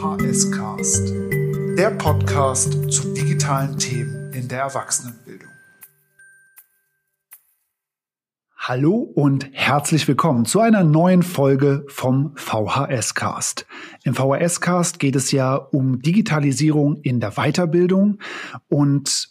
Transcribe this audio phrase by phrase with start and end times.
[0.00, 1.12] VHS Cast,
[1.76, 5.50] der Podcast zu digitalen Themen in der Erwachsenenbildung.
[8.56, 13.66] Hallo und herzlich willkommen zu einer neuen Folge vom VHS Cast.
[14.02, 18.20] Im VHS Cast geht es ja um Digitalisierung in der Weiterbildung
[18.68, 19.28] und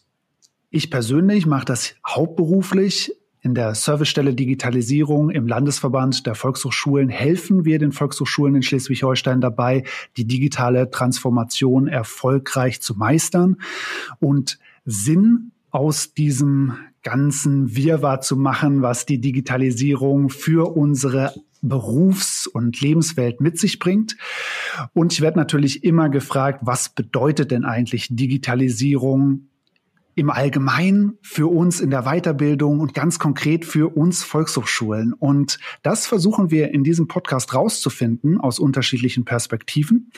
[0.69, 3.18] ich persönlich mache das hauptberuflich
[3.49, 9.85] in der Servicestelle Digitalisierung im Landesverband der Volkshochschulen helfen wir den Volkshochschulen in Schleswig-Holstein dabei,
[10.17, 13.57] die digitale Transformation erfolgreich zu meistern.
[14.19, 22.79] Und Sinn aus diesem ganzen Wirrwarr zu machen, was die Digitalisierung für unsere Berufs- und
[22.81, 24.15] Lebenswelt mit sich bringt.
[24.93, 29.47] Und ich werde natürlich immer gefragt, was bedeutet denn eigentlich Digitalisierung
[30.19, 35.13] im Allgemeinen für uns in der Weiterbildung und ganz konkret für uns Volkshochschulen.
[35.13, 40.11] Und das versuchen wir in diesem Podcast rauszufinden aus unterschiedlichen Perspektiven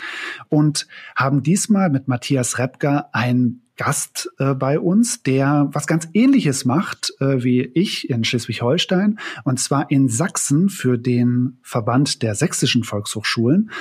[0.50, 6.66] und haben diesmal mit Matthias Repker einen Gast äh, bei uns, der was ganz ähnliches
[6.66, 12.84] macht äh, wie ich in Schleswig-Holstein und zwar in Sachsen für den Verband der sächsischen
[12.84, 13.72] Volkshochschulen.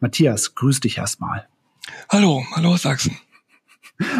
[0.00, 1.48] Matthias, grüß dich erstmal.
[2.10, 3.16] Hallo, hallo Sachsen.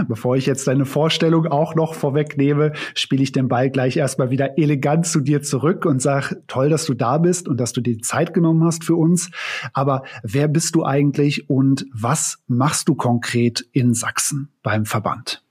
[0.09, 4.59] Bevor ich jetzt deine Vorstellung auch noch vorwegnehme, spiele ich den Ball gleich erstmal wieder
[4.59, 7.97] elegant zu dir zurück und sag, toll, dass du da bist und dass du dir
[7.97, 9.31] die Zeit genommen hast für uns.
[9.73, 15.43] Aber wer bist du eigentlich und was machst du konkret in Sachsen beim Verband?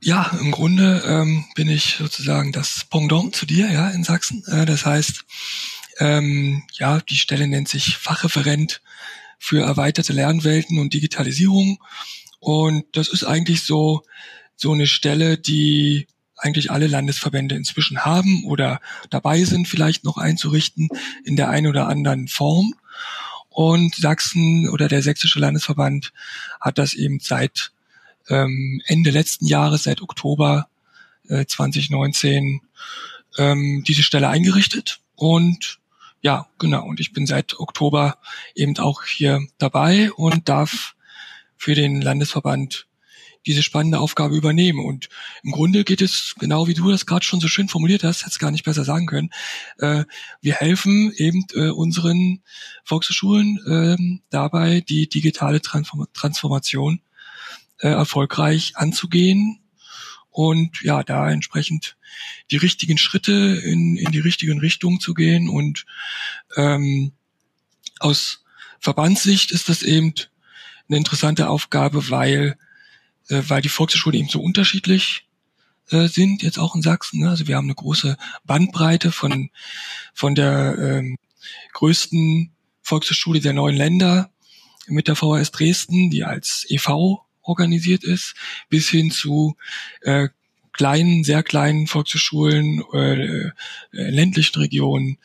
[0.00, 4.44] Ja, im Grunde ähm, bin ich sozusagen das Pendant zu dir, ja, in Sachsen.
[4.46, 5.24] Äh, das heißt,
[5.98, 8.82] ähm, ja, die Stelle nennt sich Fachreferent
[9.38, 11.78] für erweiterte Lernwelten und Digitalisierung.
[12.40, 14.02] Und das ist eigentlich so,
[14.56, 16.06] so eine Stelle, die
[16.36, 20.88] eigentlich alle Landesverbände inzwischen haben oder dabei sind, vielleicht noch einzurichten
[21.24, 22.74] in der einen oder anderen Form.
[23.48, 26.12] Und Sachsen oder der Sächsische Landesverband
[26.60, 27.72] hat das eben seit
[28.28, 30.68] ähm, Ende letzten Jahres, seit Oktober
[31.28, 32.60] äh, 2019,
[33.38, 35.00] ähm, diese Stelle eingerichtet.
[35.14, 35.78] Und
[36.20, 36.84] ja, genau.
[36.84, 38.18] Und ich bin seit Oktober
[38.54, 40.95] eben auch hier dabei und darf
[41.56, 42.86] für den Landesverband
[43.46, 44.84] diese spannende Aufgabe übernehmen.
[44.84, 45.08] Und
[45.42, 48.30] im Grunde geht es, genau wie du das gerade schon so schön formuliert hast, hätte
[48.30, 49.30] es gar nicht besser sagen können,
[49.78, 50.04] äh,
[50.40, 52.42] wir helfen eben äh, unseren
[52.84, 57.00] Volkshochschulen äh, dabei, die digitale Transform Transformation
[57.78, 59.60] äh, erfolgreich anzugehen
[60.30, 61.96] und ja, da entsprechend
[62.50, 63.32] die richtigen Schritte
[63.64, 65.48] in, in die richtigen Richtungen zu gehen.
[65.48, 65.86] Und
[66.56, 67.12] ähm,
[68.00, 68.44] aus
[68.78, 70.12] Verbandssicht ist das eben
[70.88, 72.56] eine interessante Aufgabe, weil,
[73.28, 75.26] äh, weil die Volkshochschulen eben so unterschiedlich
[75.90, 77.20] äh, sind, jetzt auch in Sachsen.
[77.20, 77.30] Ne?
[77.30, 79.50] Also wir haben eine große Bandbreite von,
[80.14, 81.16] von der ähm,
[81.72, 82.52] größten
[82.82, 84.30] Volkshochschule der neuen Länder
[84.86, 88.34] mit der VHS Dresden, die als EV organisiert ist,
[88.68, 89.56] bis hin zu
[90.02, 90.28] äh,
[90.72, 93.52] kleinen, sehr kleinen Volkshochschulen, äh, äh,
[93.92, 95.18] ländlichen Regionen,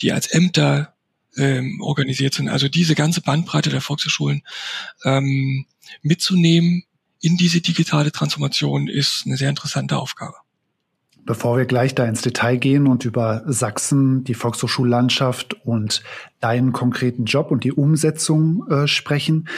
[0.00, 0.94] die als Ämter
[1.38, 2.48] ähm, organisiert sind.
[2.48, 4.42] Also diese ganze Bandbreite der Volkshochschulen
[5.04, 5.66] ähm,
[6.02, 6.84] mitzunehmen
[7.20, 10.34] in diese digitale Transformation ist eine sehr interessante Aufgabe.
[11.24, 16.02] Bevor wir gleich da ins Detail gehen und über Sachsen, die Volkshochschullandschaft und
[16.40, 19.48] deinen konkreten Job und die Umsetzung äh, sprechen,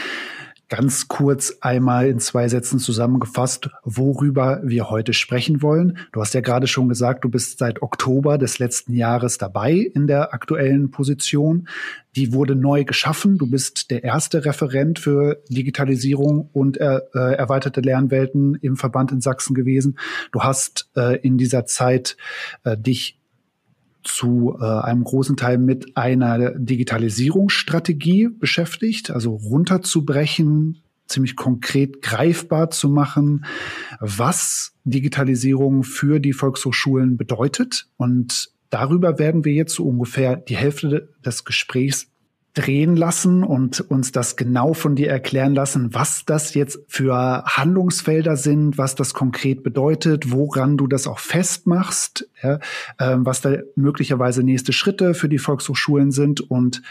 [0.70, 5.98] ganz kurz einmal in zwei Sätzen zusammengefasst, worüber wir heute sprechen wollen.
[6.12, 10.06] Du hast ja gerade schon gesagt, du bist seit Oktober des letzten Jahres dabei in
[10.06, 11.68] der aktuellen Position.
[12.16, 13.36] Die wurde neu geschaffen.
[13.36, 19.54] Du bist der erste Referent für Digitalisierung und äh, erweiterte Lernwelten im Verband in Sachsen
[19.54, 19.98] gewesen.
[20.30, 22.16] Du hast äh, in dieser Zeit
[22.64, 23.19] äh, dich
[24.02, 32.88] zu äh, einem großen Teil mit einer Digitalisierungsstrategie beschäftigt, also runterzubrechen, ziemlich konkret greifbar zu
[32.88, 33.44] machen,
[33.98, 37.88] was Digitalisierung für die Volkshochschulen bedeutet.
[37.96, 42.06] Und darüber werden wir jetzt so ungefähr die Hälfte des Gesprächs
[42.54, 48.36] drehen lassen und uns das genau von dir erklären lassen, was das jetzt für Handlungsfelder
[48.36, 52.54] sind, was das konkret bedeutet, woran du das auch festmachst, ja,
[52.98, 56.82] äh, was da möglicherweise nächste Schritte für die Volkshochschulen sind und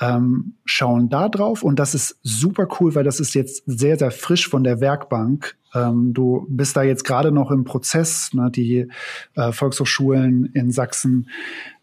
[0.00, 1.62] ähm, schauen da drauf.
[1.62, 5.56] Und das ist super cool, weil das ist jetzt sehr, sehr frisch von der Werkbank
[5.74, 8.32] ähm, du bist da jetzt gerade noch im Prozess.
[8.32, 8.50] Ne?
[8.50, 8.88] Die
[9.34, 11.28] äh, Volkshochschulen in Sachsen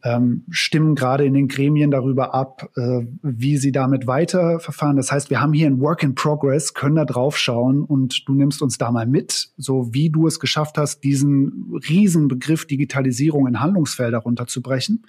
[0.06, 4.96] ähm, stimmen gerade in den Gremien darüber ab, äh, wie sie damit weiterverfahren.
[4.98, 8.36] Das heißt, wir haben hier ein Work in Progress, können da drauf schauen und du
[8.36, 13.48] nimmst uns da mal mit, so wie du es geschafft hast, diesen riesen Begriff Digitalisierung
[13.48, 15.07] in Handlungsfelder runterzubrechen.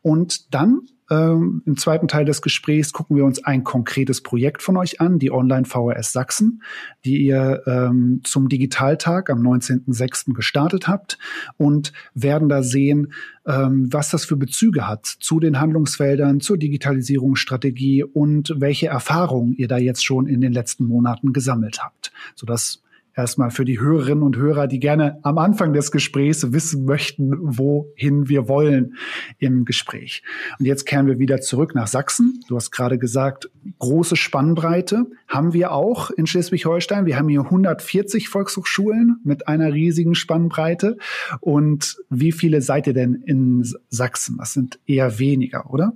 [0.00, 4.76] Und dann ähm, im zweiten Teil des Gesprächs gucken wir uns ein konkretes Projekt von
[4.76, 6.62] euch an, die Online VHS Sachsen,
[7.04, 10.32] die ihr ähm, zum Digitaltag am 19.06.
[10.34, 11.18] gestartet habt
[11.56, 13.12] und werden da sehen,
[13.46, 19.68] ähm, was das für Bezüge hat zu den Handlungsfeldern, zur Digitalisierungsstrategie und welche Erfahrungen ihr
[19.68, 22.82] da jetzt schon in den letzten Monaten gesammelt habt, sodass
[23.20, 28.28] erstmal für die Hörerinnen und Hörer, die gerne am Anfang des Gesprächs wissen möchten, wohin
[28.28, 28.94] wir wollen
[29.38, 30.22] im Gespräch.
[30.58, 32.40] Und jetzt kehren wir wieder zurück nach Sachsen.
[32.48, 37.06] Du hast gerade gesagt, große Spannbreite haben wir auch in Schleswig-Holstein.
[37.06, 40.96] Wir haben hier 140 Volkshochschulen mit einer riesigen Spannbreite.
[41.40, 44.36] Und wie viele seid ihr denn in Sachsen?
[44.38, 45.92] Das sind eher weniger, oder?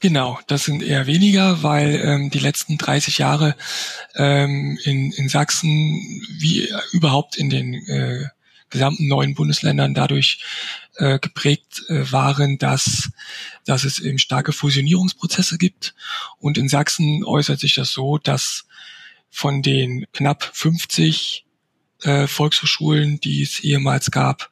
[0.00, 3.56] Genau, das sind eher weniger, weil ähm, die letzten 30 Jahre
[4.14, 8.24] ähm, in, in Sachsen wie überhaupt in den äh,
[8.70, 10.42] gesamten neuen Bundesländern dadurch
[10.96, 13.10] äh, geprägt äh, waren, dass,
[13.66, 15.94] dass es eben starke Fusionierungsprozesse gibt.
[16.38, 18.66] Und in Sachsen äußert sich das so, dass
[19.28, 21.44] von den knapp 50
[22.02, 24.50] äh, Volkshochschulen, die es ehemals gab,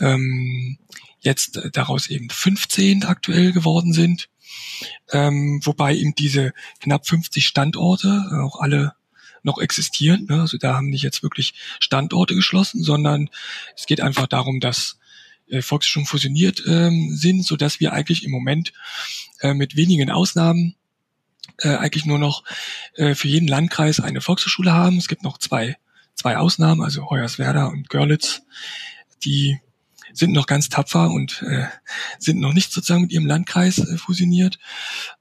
[0.00, 0.78] ähm,
[1.20, 4.28] jetzt daraus eben 15 aktuell geworden sind
[5.12, 8.94] ähm, wobei eben diese knapp 50 Standorte äh, auch alle
[9.42, 10.26] noch existieren.
[10.28, 10.40] Ne?
[10.40, 13.28] Also da haben nicht jetzt wirklich Standorte geschlossen, sondern
[13.76, 14.98] es geht einfach darum, dass
[15.48, 18.72] äh, Volkshochschulen fusioniert ähm, sind, so dass wir eigentlich im Moment
[19.40, 20.74] äh, mit wenigen Ausnahmen
[21.58, 22.42] äh, eigentlich nur noch
[22.94, 24.98] äh, für jeden Landkreis eine Volkshochschule haben.
[24.98, 25.76] Es gibt noch zwei,
[26.14, 28.42] zwei Ausnahmen, also Hoyerswerda und Görlitz,
[29.24, 29.60] die
[30.14, 31.66] sind noch ganz tapfer und äh,
[32.18, 34.58] sind noch nicht sozusagen mit ihrem Landkreis äh, fusioniert.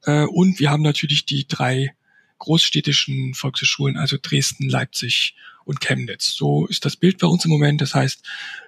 [0.04, 1.94] Äh, und wir haben natürlich die drei
[2.40, 5.36] großstädtischen Volkshochschulen, also Dresden, Leipzig
[5.66, 6.36] und Chemnitz.
[6.36, 7.82] So ist das Bild bei uns im Moment.
[7.82, 8.24] Das heißt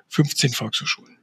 [0.09, 1.15] 15 Volkshochschulen.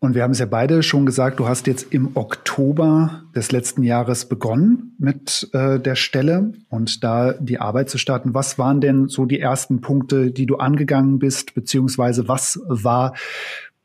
[0.00, 3.82] Und wir haben es ja beide schon gesagt, du hast jetzt im Oktober des letzten
[3.82, 8.32] Jahres begonnen mit äh, der Stelle und da die Arbeit zu starten.
[8.32, 13.14] Was waren denn so die ersten Punkte, die du angegangen bist, beziehungsweise was war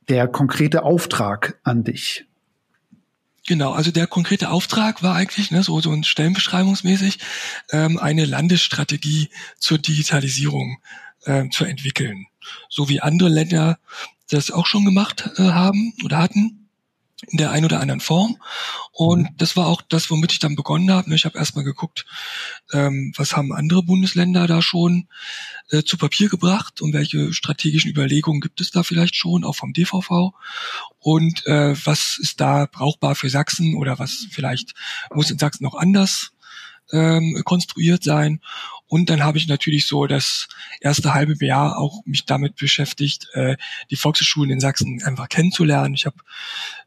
[0.10, 2.26] der konkrete Auftrag an dich?
[3.46, 7.20] Genau, also der konkrete Auftrag war eigentlich ne, so, so ein Stellenbeschreibungsmäßig
[7.72, 10.78] ähm, eine Landesstrategie zur Digitalisierung
[11.26, 12.28] äh, zu entwickeln,
[12.70, 13.80] so wie andere Länder
[14.30, 16.63] das auch schon gemacht äh, haben oder hatten
[17.30, 18.38] in der ein oder anderen Form.
[18.92, 19.38] Und mhm.
[19.38, 21.14] das war auch das, womit ich dann begonnen habe.
[21.16, 22.06] Ich habe erstmal geguckt,
[22.72, 25.08] ähm, was haben andere Bundesländer da schon
[25.70, 29.74] äh, zu Papier gebracht und welche strategischen Überlegungen gibt es da vielleicht schon, auch vom
[29.74, 30.34] DVV.
[31.00, 34.74] Und äh, was ist da brauchbar für Sachsen oder was vielleicht
[35.14, 36.32] muss in Sachsen noch anders
[36.92, 38.42] ähm, konstruiert sein.
[38.94, 40.48] Und dann habe ich natürlich so das
[40.80, 43.58] erste halbe Jahr auch mich damit beschäftigt, äh,
[43.90, 45.96] die Volkshochschulen in Sachsen einfach kennenzulernen.
[45.96, 46.18] Ich habe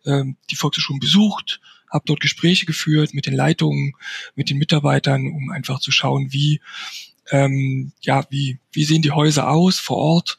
[0.05, 1.61] ähm, die Volkshochschulen besucht,
[1.91, 3.94] habe dort Gespräche geführt mit den Leitungen,
[4.37, 6.61] mit den Mitarbeitern, um einfach zu schauen, wie
[7.32, 10.38] ähm, ja, wie, wie sehen die Häuser aus vor Ort,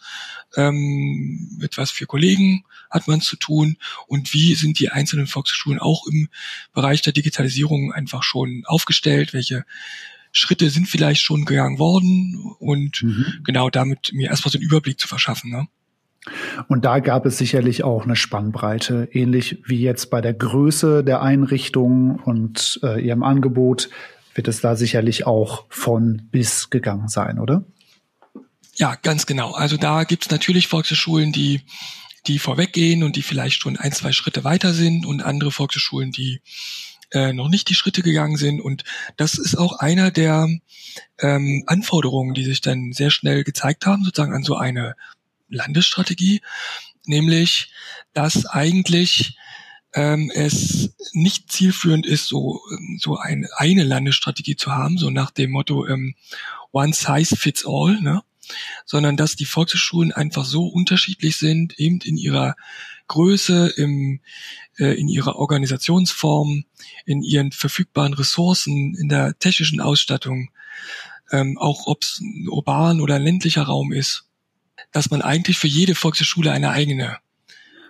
[0.56, 3.75] ähm, mit was für Kollegen hat man zu tun
[4.08, 6.30] und wie sind die einzelnen Volkshochschulen auch im
[6.72, 9.66] Bereich der Digitalisierung einfach schon aufgestellt, welche
[10.38, 13.25] Schritte sind vielleicht schon gegangen worden und mhm.
[13.44, 15.51] genau damit mir erstmal so einen Überblick zu verschaffen.
[15.51, 15.68] Ne?
[16.68, 21.22] Und da gab es sicherlich auch eine Spannbreite, ähnlich wie jetzt bei der Größe der
[21.22, 23.89] Einrichtung und äh, ihrem Angebot
[24.36, 27.65] wird es da sicherlich auch von bis gegangen sein, oder?
[28.75, 29.53] Ja, ganz genau.
[29.53, 31.62] Also da gibt's natürlich Volkshochschulen, die,
[32.27, 36.41] die vorweggehen und die vielleicht schon ein, zwei Schritte weiter sind und andere Volkshochschulen, die
[37.12, 38.62] äh, noch nicht die Schritte gegangen sind.
[38.62, 38.84] Und
[39.16, 40.48] das ist auch einer der
[41.20, 44.96] ähm, Anforderungen, die sich dann sehr schnell gezeigt haben, sozusagen an so eine
[45.50, 46.42] Landesstrategie,
[47.06, 47.72] nämlich
[48.14, 49.38] dass eigentlich
[49.94, 52.62] ähm, es nicht zielführend ist, so,
[53.00, 56.16] so ein, eine Landesstrategie zu haben, so nach dem Motto ähm,
[56.72, 58.22] One Size Fits All, ne?
[58.86, 62.56] sondern dass die Volkshochschulen einfach so unterschiedlich sind, eben in ihrer
[63.08, 64.22] Größe, im,
[64.78, 66.66] äh, in ihrer Organisationsform,
[67.06, 70.50] in ihren verfügbaren Ressourcen, in der technischen Ausstattung,
[71.32, 74.26] ähm, auch ob es ein urban oder ein ländlicher Raum ist,
[74.92, 77.18] dass man eigentlich für jede Volkshochschule eine eigene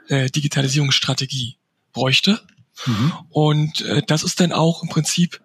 [0.07, 1.57] äh, Digitalisierungsstrategie
[1.93, 2.41] bräuchte.
[2.85, 3.13] Mhm.
[3.29, 5.41] Und äh, das ist dann auch im Prinzip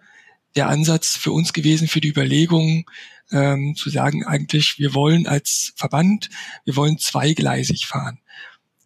[0.55, 2.85] der Ansatz für uns gewesen, für die Überlegung,
[3.31, 6.29] ähm, zu sagen, eigentlich, wir wollen als Verband,
[6.65, 8.21] wir wollen zweigleisig fahren.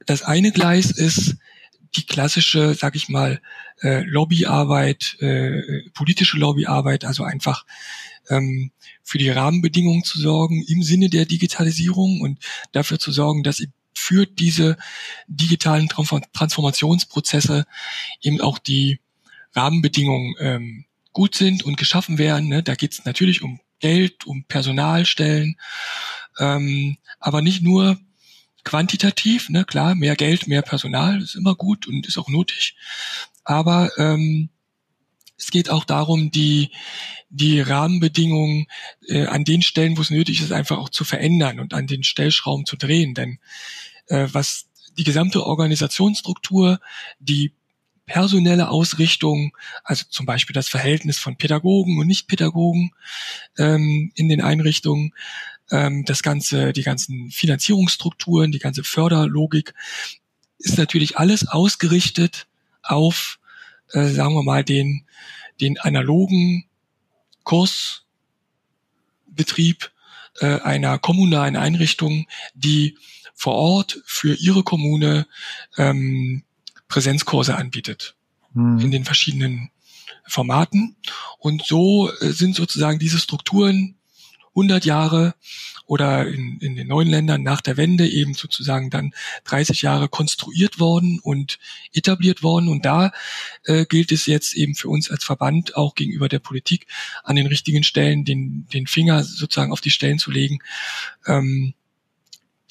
[0.06, 1.36] Das eine Gleis ist
[1.96, 3.40] die klassische, sag ich mal,
[3.82, 7.64] äh, Lobbyarbeit, äh, politische Lobbyarbeit, also einfach
[8.28, 8.70] ähm,
[9.02, 12.38] für die Rahmenbedingungen zu sorgen im Sinne der Digitalisierung und
[12.72, 13.62] dafür zu sorgen, dass
[13.94, 14.76] für diese
[15.26, 17.64] digitalen Transformationsprozesse
[18.20, 19.00] eben auch die
[19.54, 22.48] Rahmenbedingungen ähm, gut sind und geschaffen werden.
[22.48, 22.62] Ne?
[22.62, 25.56] Da geht es natürlich um Geld, um Personalstellen,
[26.38, 27.98] ähm, aber nicht nur
[28.66, 32.74] quantitativ, ne, klar, mehr Geld, mehr Personal ist immer gut und ist auch nötig.
[33.44, 34.50] Aber ähm,
[35.38, 36.72] es geht auch darum, die,
[37.30, 38.66] die Rahmenbedingungen
[39.06, 42.02] äh, an den Stellen, wo es nötig ist, einfach auch zu verändern und an den
[42.02, 43.14] Stellschrauben zu drehen.
[43.14, 43.38] Denn
[44.08, 44.66] äh, was
[44.98, 46.80] die gesamte Organisationsstruktur,
[47.20, 47.54] die
[48.04, 52.90] personelle Ausrichtung, also zum Beispiel das Verhältnis von Pädagogen und Nichtpädagogen
[53.58, 55.12] ähm, in den Einrichtungen,
[55.70, 59.74] ähm, das ganze, die ganzen Finanzierungsstrukturen, die ganze Förderlogik,
[60.58, 62.46] ist natürlich alles ausgerichtet
[62.82, 63.38] auf,
[63.92, 65.06] äh, sagen wir mal, den,
[65.60, 66.64] den analogen
[67.44, 68.04] Kursbetrieb
[70.40, 72.98] äh, einer kommunalen Einrichtung, die
[73.34, 75.26] vor Ort für ihre Kommune
[75.76, 76.42] ähm,
[76.88, 78.16] Präsenzkurse anbietet
[78.54, 78.78] hm.
[78.78, 79.70] in den verschiedenen
[80.26, 80.96] Formaten.
[81.38, 83.96] Und so äh, sind sozusagen diese Strukturen
[84.56, 85.34] 100 Jahre
[85.84, 89.12] oder in, in den neuen Ländern nach der Wende eben sozusagen dann
[89.44, 91.58] 30 Jahre konstruiert worden und
[91.92, 92.68] etabliert worden.
[92.68, 93.12] Und da
[93.64, 96.86] äh, gilt es jetzt eben für uns als Verband auch gegenüber der Politik
[97.22, 100.58] an den richtigen Stellen den, den Finger sozusagen auf die Stellen zu legen,
[101.26, 101.74] ähm,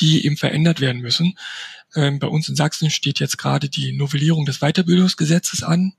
[0.01, 1.38] die eben verändert werden müssen.
[1.96, 5.94] Ähm, bei uns in Sachsen steht jetzt gerade die Novellierung des Weiterbildungsgesetzes an.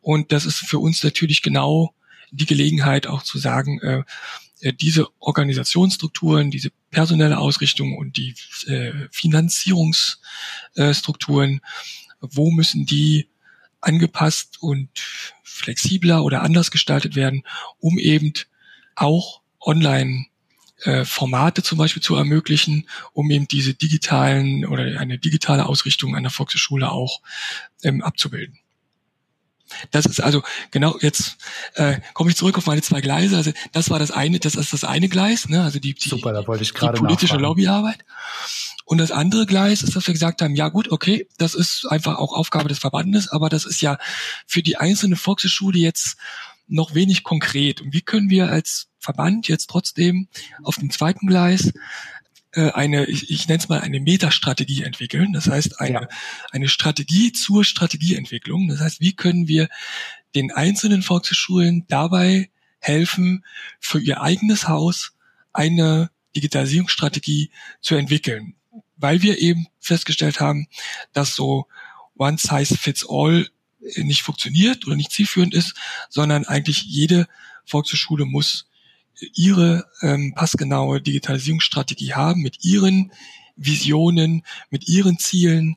[0.00, 1.94] Und das ist für uns natürlich genau
[2.30, 4.02] die Gelegenheit auch zu sagen, äh,
[4.70, 11.60] diese Organisationsstrukturen, diese personelle Ausrichtung und die äh, Finanzierungsstrukturen,
[12.20, 13.28] wo müssen die
[13.80, 14.88] angepasst und
[15.42, 17.42] flexibler oder anders gestaltet werden,
[17.78, 18.32] um eben
[18.94, 20.26] auch online
[20.82, 26.30] äh, Formate zum Beispiel zu ermöglichen, um eben diese digitalen oder eine digitale Ausrichtung einer
[26.30, 27.20] Volkshochschule auch
[27.82, 28.58] ähm, abzubilden.
[29.90, 31.36] Das ist also genau jetzt
[31.74, 33.36] äh, komme ich zurück auf meine zwei Gleise.
[33.36, 35.62] Also das war das eine, das ist das eine Gleis, ne?
[35.62, 37.42] Also die, die, Super, da wollte ich die politische nachfragen.
[37.42, 38.04] Lobbyarbeit.
[38.84, 42.18] Und das andere Gleis ist, dass wir gesagt haben, ja gut, okay, das ist einfach
[42.18, 43.98] auch Aufgabe des Verbandes, aber das ist ja
[44.46, 46.16] für die einzelne Volkshochschule jetzt
[46.68, 47.80] noch wenig konkret.
[47.80, 50.28] Und wie können wir als Verband jetzt trotzdem
[50.62, 51.72] auf dem zweiten Gleis
[52.60, 55.32] eine, ich, ich nenne es mal eine Metastrategie entwickeln.
[55.32, 56.08] Das heißt, eine, ja.
[56.50, 58.68] eine Strategie zur Strategieentwicklung.
[58.68, 59.68] Das heißt, wie können wir
[60.34, 63.44] den einzelnen Volkshochschulen dabei helfen,
[63.78, 65.12] für ihr eigenes Haus
[65.52, 68.56] eine Digitalisierungsstrategie zu entwickeln.
[68.96, 70.66] Weil wir eben festgestellt haben,
[71.12, 71.66] dass so
[72.16, 73.48] One Size Fits All
[73.96, 75.74] nicht funktioniert oder nicht zielführend ist,
[76.08, 77.26] sondern eigentlich jede
[77.64, 78.66] Volkshochschule muss
[79.34, 83.12] ihre ähm, passgenaue Digitalisierungsstrategie haben mit ihren
[83.56, 85.76] Visionen, mit ihren Zielen,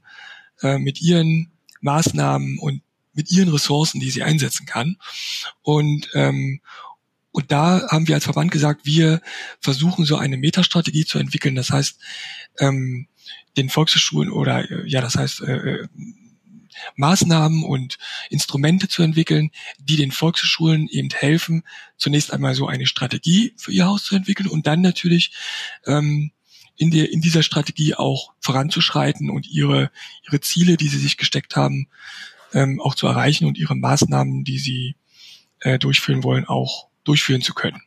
[0.62, 1.52] äh, mit ihren
[1.82, 2.82] Maßnahmen und
[3.14, 4.98] mit ihren Ressourcen, die sie einsetzen kann.
[5.62, 6.62] Und ähm,
[7.32, 9.22] und da haben wir als Verband gesagt, wir
[9.60, 11.56] versuchen so eine Metastrategie zu entwickeln.
[11.56, 12.00] Das heißt,
[12.60, 13.08] ähm,
[13.58, 15.88] den Volkshochschulen oder äh, ja, das heißt äh, äh
[16.96, 17.98] Maßnahmen und
[18.30, 21.64] Instrumente zu entwickeln, die den Volkshochschulen eben helfen,
[21.98, 25.32] zunächst einmal so eine Strategie für ihr Haus zu entwickeln und dann natürlich
[25.86, 26.32] ähm,
[26.78, 29.92] in, der, in dieser Strategie auch voranzuschreiten und ihre,
[30.26, 31.88] ihre Ziele, die sie sich gesteckt haben,
[32.54, 34.96] ähm, auch zu erreichen und ihre Maßnahmen, die sie
[35.60, 37.82] äh, durchführen wollen, auch durchführen zu können.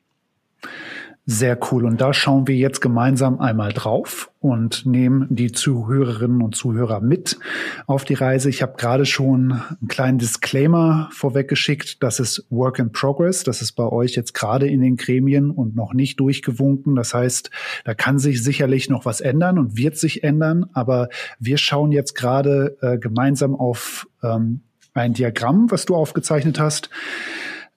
[1.31, 1.85] Sehr cool.
[1.85, 7.39] Und da schauen wir jetzt gemeinsam einmal drauf und nehmen die Zuhörerinnen und Zuhörer mit
[7.87, 8.49] auf die Reise.
[8.49, 12.03] Ich habe gerade schon einen kleinen Disclaimer vorweggeschickt.
[12.03, 13.45] Das ist Work in Progress.
[13.45, 16.95] Das ist bei euch jetzt gerade in den Gremien und noch nicht durchgewunken.
[16.95, 17.51] Das heißt,
[17.85, 20.71] da kann sich sicherlich noch was ändern und wird sich ändern.
[20.73, 24.63] Aber wir schauen jetzt gerade äh, gemeinsam auf ähm,
[24.95, 26.89] ein Diagramm, was du aufgezeichnet hast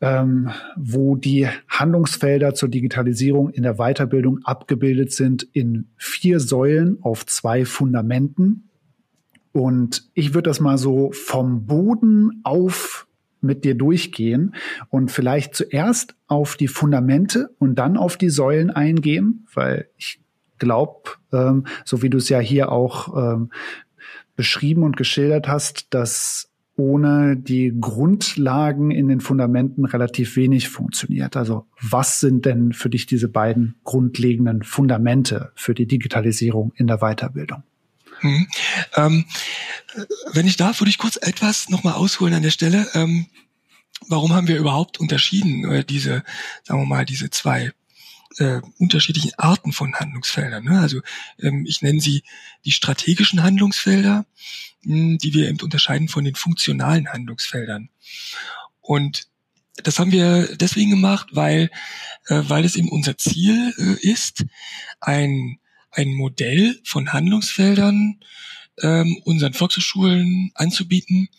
[0.02, 7.26] ähm, wo die Handlungsfelder zur Digitalisierung in der Weiterbildung abgebildet sind in vier Säulen auf
[7.28, 8.70] zwei Fundamenten.
[9.54, 13.08] Und ich würde das mal so vom Boden auf
[13.42, 14.56] mit dir durchgehen
[14.90, 20.22] und vielleicht zuerst auf die Fundamente und dann auf die Säulen eingehen, weil ich
[20.60, 23.52] glaube, ähm, so wie du es ja hier auch ähm,
[24.36, 26.51] beschrieben und geschildert hast, dass
[26.82, 31.38] ohne die Grundlagen in den Fundamenten relativ wenig funktioniert.
[31.38, 36.98] Also was sind denn für dich diese beiden grundlegenden Fundamente für die Digitalisierung in der
[36.98, 37.62] Weiterbildung?
[38.22, 38.48] Hm.
[38.96, 39.26] Ähm,
[40.34, 42.88] wenn ich darf, würde ich kurz etwas nochmal ausholen an der Stelle.
[42.96, 43.28] Ähm,
[44.08, 46.24] warum haben wir überhaupt unterschieden, äh, diese,
[46.64, 47.74] sagen wir mal, diese zwei
[48.38, 50.64] äh, unterschiedlichen Arten von Handlungsfeldern.
[50.64, 50.80] Ne?
[50.80, 51.02] Also
[51.40, 52.24] ähm, ich nenne sie
[52.66, 54.26] die strategischen Handlungsfelder,
[54.84, 57.90] mh, hm, die wir eben unterscheiden von den funktionalen Handlungsfeldern.
[58.82, 59.28] Und
[59.84, 61.70] das haben wir deswegen gemacht, weil,
[62.28, 64.46] äh, weil es eben unser Ziel äh, ist,
[65.00, 65.60] ein,
[65.92, 68.20] ein Modell von Handlungsfeldern
[68.82, 71.30] ähm, unseren Volkshochschulen anzubieten,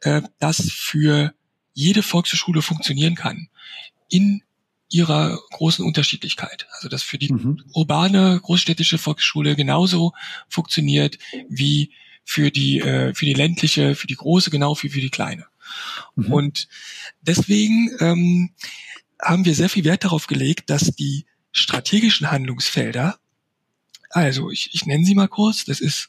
[0.00, 1.34] äh, das für
[1.72, 3.48] jede Volkshochschule funktionieren kann.
[4.08, 4.42] In
[4.88, 6.66] ihrer großen Unterschiedlichkeit.
[6.72, 7.64] Also dass für die mhm.
[7.72, 10.12] urbane großstädtische Volksschule genauso
[10.48, 11.92] funktioniert wie
[12.24, 15.46] für die äh, für die ländliche, für die große genau wie für die kleine.
[16.14, 16.32] Mhm.
[16.32, 16.68] Und
[17.20, 18.50] deswegen ähm,
[19.20, 23.18] haben wir sehr viel Wert darauf gelegt, dass die strategischen Handlungsfelder
[24.10, 25.64] also ich, ich nenne sie mal kurz.
[25.64, 26.08] Das ist,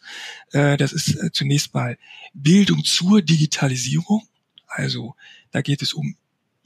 [0.52, 1.98] äh, das ist äh, zunächst mal
[2.34, 4.26] Bildung zur Digitalisierung.
[4.66, 5.16] Also
[5.52, 6.16] da geht es um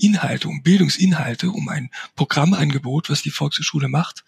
[0.01, 4.23] Inhalte, um Bildungsinhalte, um ein Programmangebot, was die Volkshochschule macht,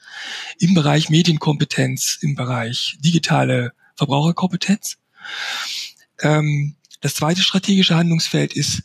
[0.59, 4.97] im Bereich Medienkompetenz, im Bereich digitale Verbraucherkompetenz.
[6.21, 8.83] Ähm, das zweite strategische Handlungsfeld ist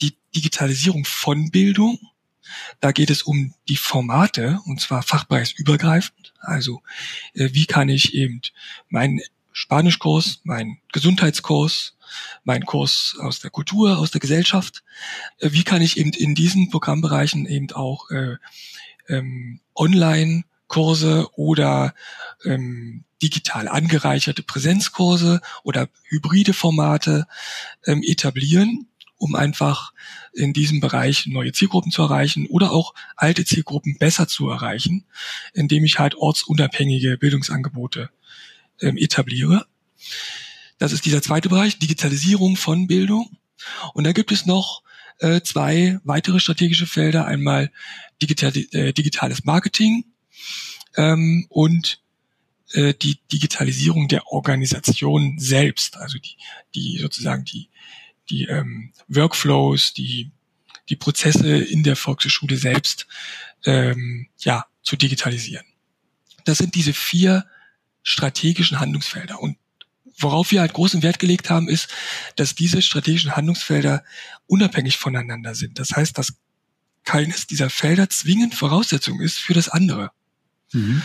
[0.00, 1.98] die Digitalisierung von Bildung.
[2.80, 6.32] Da geht es um die Formate, und zwar fachbereichsübergreifend.
[6.40, 6.82] Also
[7.34, 8.40] äh, wie kann ich eben
[8.88, 9.20] meinen
[9.52, 11.94] Spanischkurs, meinen Gesundheitskurs,
[12.44, 14.82] meinen Kurs aus der Kultur, aus der Gesellschaft,
[15.38, 18.36] äh, wie kann ich eben in diesen Programmbereichen eben auch äh,
[19.08, 21.94] ähm, online Kurse oder
[22.44, 27.26] ähm, digital angereicherte Präsenzkurse oder hybride Formate
[27.86, 28.88] ähm, etablieren
[29.22, 29.92] um einfach
[30.32, 35.04] in diesem Bereich neue Zielgruppen zu erreichen oder auch alte Zielgruppen besser zu erreichen,
[35.54, 38.10] indem ich halt ortsunabhängige Bildungsangebote
[38.80, 39.66] ähm, etabliere.
[40.82, 43.38] Das ist dieser zweite Bereich, Digitalisierung von Bildung.
[43.94, 44.82] Und da gibt es noch
[45.20, 47.24] äh, zwei weitere strategische Felder.
[47.24, 47.70] Einmal
[48.20, 50.04] digital, äh, digitales Marketing
[50.96, 52.00] ähm, und
[52.72, 56.36] äh, die Digitalisierung der Organisation selbst, also die,
[56.74, 57.68] die sozusagen die
[58.30, 60.32] die ähm, Workflows, die,
[60.88, 63.06] die Prozesse in der Volkshochschule selbst
[63.64, 65.66] ähm, ja, zu digitalisieren.
[66.44, 67.46] Das sind diese vier
[68.02, 69.40] strategischen Handlungsfelder.
[69.40, 69.56] Und
[70.22, 71.88] worauf wir halt großen Wert gelegt haben, ist,
[72.36, 74.04] dass diese strategischen Handlungsfelder
[74.46, 75.78] unabhängig voneinander sind.
[75.78, 76.34] Das heißt, dass
[77.04, 80.10] keines dieser Felder zwingend Voraussetzung ist für das andere.
[80.72, 81.02] Mhm.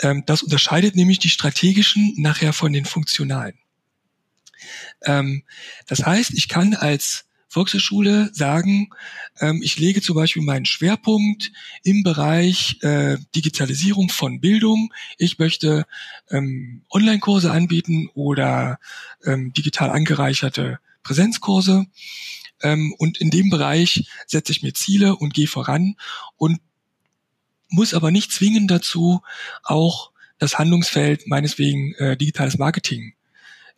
[0.00, 3.58] Ähm, das unterscheidet nämlich die strategischen nachher von den funktionalen.
[5.04, 5.44] Ähm,
[5.86, 7.24] das heißt, ich kann als
[7.56, 8.90] Volkshochschule sagen,
[9.40, 14.92] ähm, ich lege zum Beispiel meinen Schwerpunkt im Bereich äh, Digitalisierung von Bildung.
[15.16, 15.86] Ich möchte
[16.30, 18.78] ähm, Online-Kurse anbieten oder
[19.24, 21.86] ähm, digital angereicherte Präsenzkurse.
[22.62, 25.96] Ähm, und in dem Bereich setze ich mir Ziele und gehe voran
[26.36, 26.60] und
[27.70, 29.22] muss aber nicht zwingend dazu
[29.62, 33.14] auch das Handlungsfeld meineswegen äh, digitales Marketing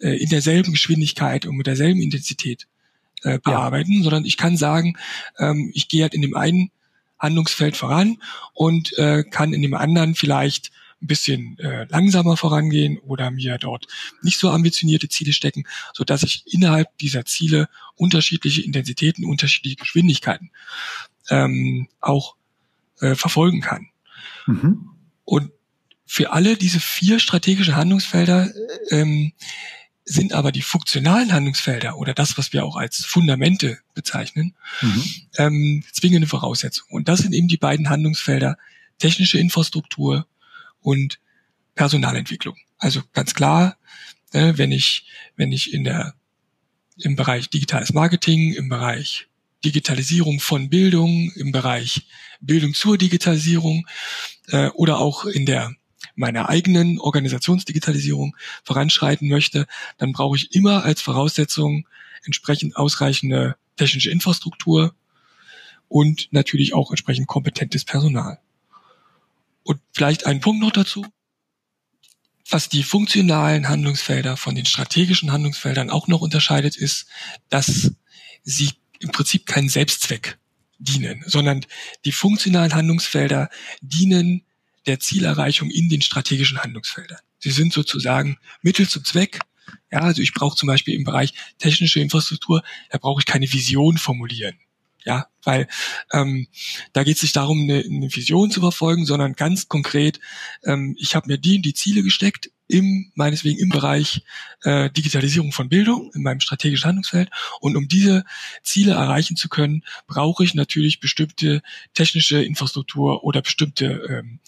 [0.01, 2.67] äh, in derselben Geschwindigkeit und mit derselben Intensität
[3.23, 4.03] äh, bearbeiten, ja.
[4.03, 4.97] sondern ich kann sagen,
[5.39, 6.71] ähm, ich gehe halt in dem einen
[7.19, 8.19] Handlungsfeld voran
[8.55, 13.87] und äh, kann in dem anderen vielleicht ein bisschen äh, langsamer vorangehen oder mir dort
[14.23, 20.51] nicht so ambitionierte Ziele stecken, so dass ich innerhalb dieser Ziele unterschiedliche Intensitäten, unterschiedliche Geschwindigkeiten
[21.31, 22.35] ähm, auch
[23.01, 23.89] äh, verfolgen kann.
[24.47, 24.91] Mhm.
[25.25, 25.53] Und
[26.05, 28.51] für alle diese vier strategischen Handlungsfelder
[28.91, 29.33] ähm,
[30.09, 35.05] sind aber die funktionalen Handlungsfelder oder das, was wir auch als Fundamente bezeichnen, mhm.
[35.37, 36.91] ähm, zwingende Voraussetzungen.
[36.91, 38.57] Und das sind eben die beiden Handlungsfelder
[38.99, 40.27] technische Infrastruktur
[40.81, 41.21] und
[41.75, 42.57] Personalentwicklung.
[42.79, 43.77] Also ganz klar,
[44.33, 46.15] äh, wenn ich, wenn ich in der,
[46.97, 49.29] im Bereich digitales Marketing, im Bereich
[49.65, 52.07] Digitalisierung von Bildung, im Bereich
[52.41, 53.87] Bildung zur Digitalisierung
[54.49, 55.75] äh, oder auch in der
[56.19, 61.87] meiner eigenen Organisationsdigitalisierung voranschreiten möchte, dann brauche ich immer als Voraussetzung
[62.25, 64.95] entsprechend ausreichende technische Infrastruktur
[65.89, 68.39] und natürlich auch entsprechend kompetentes Personal.
[69.63, 71.07] Und vielleicht ein Punkt noch dazu.
[72.51, 77.07] Was die funktionalen Handlungsfelder von den strategischen Handlungsfeldern auch noch unterscheidet, ist,
[77.51, 77.93] dass
[78.43, 80.39] sie im Prinzip keinen Selbstzweck
[80.79, 81.65] dienen, sondern
[82.05, 83.51] die funktionalen Handlungsfelder
[83.83, 84.45] dienen
[84.89, 87.21] der Zielerreichung in den strategischen Handlungsfeldern.
[87.39, 89.41] Sie sind sozusagen Mittel zum Zweck.
[89.93, 93.99] Ja, also ich brauche zum Beispiel im Bereich technische Infrastruktur, da brauche ich keine Vision
[93.99, 94.59] formulieren.
[95.05, 95.69] Ja, weil
[96.13, 96.49] ähm,
[96.93, 100.21] da geht es nicht darum, eine, eine Vision zu verfolgen, sondern ganz konkret,
[100.65, 104.23] ähm, ich habe mir die und die Ziele gesteckt, im, meineswegen im Bereich
[104.63, 107.31] äh, Digitalisierung von Bildung, in meinem strategischen Handlungsfeld.
[107.61, 108.25] Und um diese
[108.63, 111.63] Ziele erreichen zu können, brauche ich natürlich bestimmte
[111.95, 114.41] technische Infrastruktur oder bestimmte ähm,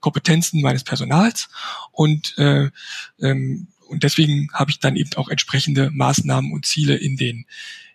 [0.00, 1.48] Kompetenzen meines Personals.
[1.92, 2.70] Und, äh,
[3.20, 7.46] ähm, und deswegen habe ich dann eben auch entsprechende Maßnahmen und Ziele in den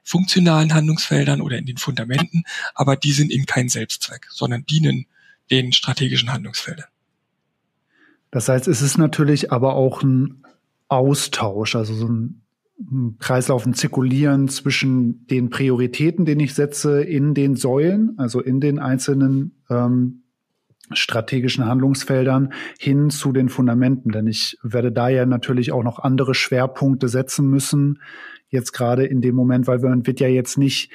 [0.03, 5.05] funktionalen Handlungsfeldern oder in den Fundamenten, aber die sind eben kein Selbstzweck, sondern dienen
[5.51, 6.87] den strategischen Handlungsfeldern.
[8.31, 10.43] Das heißt, es ist natürlich aber auch ein
[10.87, 12.41] Austausch, also so ein,
[13.19, 18.79] Kreislauf, ein Zirkulieren zwischen den Prioritäten, den ich setze in den Säulen, also in den
[18.79, 20.23] einzelnen ähm,
[20.93, 24.11] strategischen Handlungsfeldern hin zu den Fundamenten.
[24.11, 28.01] Denn ich werde da ja natürlich auch noch andere Schwerpunkte setzen müssen.
[28.49, 30.91] Jetzt gerade in dem Moment, weil man wird ja jetzt nicht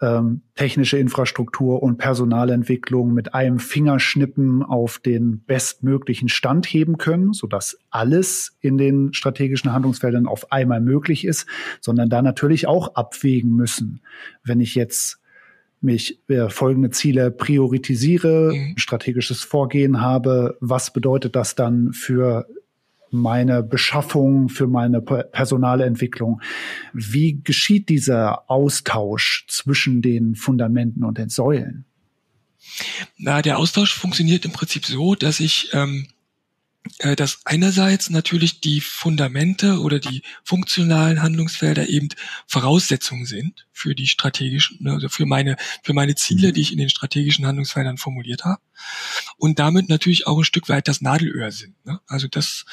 [0.00, 7.78] ähm, technische Infrastruktur und Personalentwicklung mit einem Fingerschnippen auf den bestmöglichen Stand heben können, sodass
[7.90, 11.46] alles in den strategischen Handlungsfeldern auf einmal möglich ist,
[11.80, 14.00] sondern da natürlich auch abwägen müssen.
[14.44, 15.20] Wenn ich jetzt
[15.80, 18.76] mich äh, folgende Ziele priorisiere, mhm.
[18.76, 22.46] strategisches Vorgehen habe, was bedeutet das dann für
[23.10, 26.42] meine Beschaffung, für meine Personalentwicklung.
[26.92, 31.84] Wie geschieht dieser Austausch zwischen den Fundamenten und den Säulen?
[33.16, 36.17] Na, der Austausch funktioniert im Prinzip so, dass ich ähm, äh,
[37.16, 42.08] dass einerseits natürlich die Fundamente oder die funktionalen Handlungsfelder eben
[42.46, 46.52] Voraussetzungen sind für die strategischen, ne, also für meine, für meine Ziele, mhm.
[46.54, 48.60] die ich in den strategischen Handlungsfeldern formuliert habe.
[49.36, 51.74] Und damit natürlich auch ein Stück weit das Nadelöhr sind.
[51.84, 52.00] Ne?
[52.06, 52.64] Also das,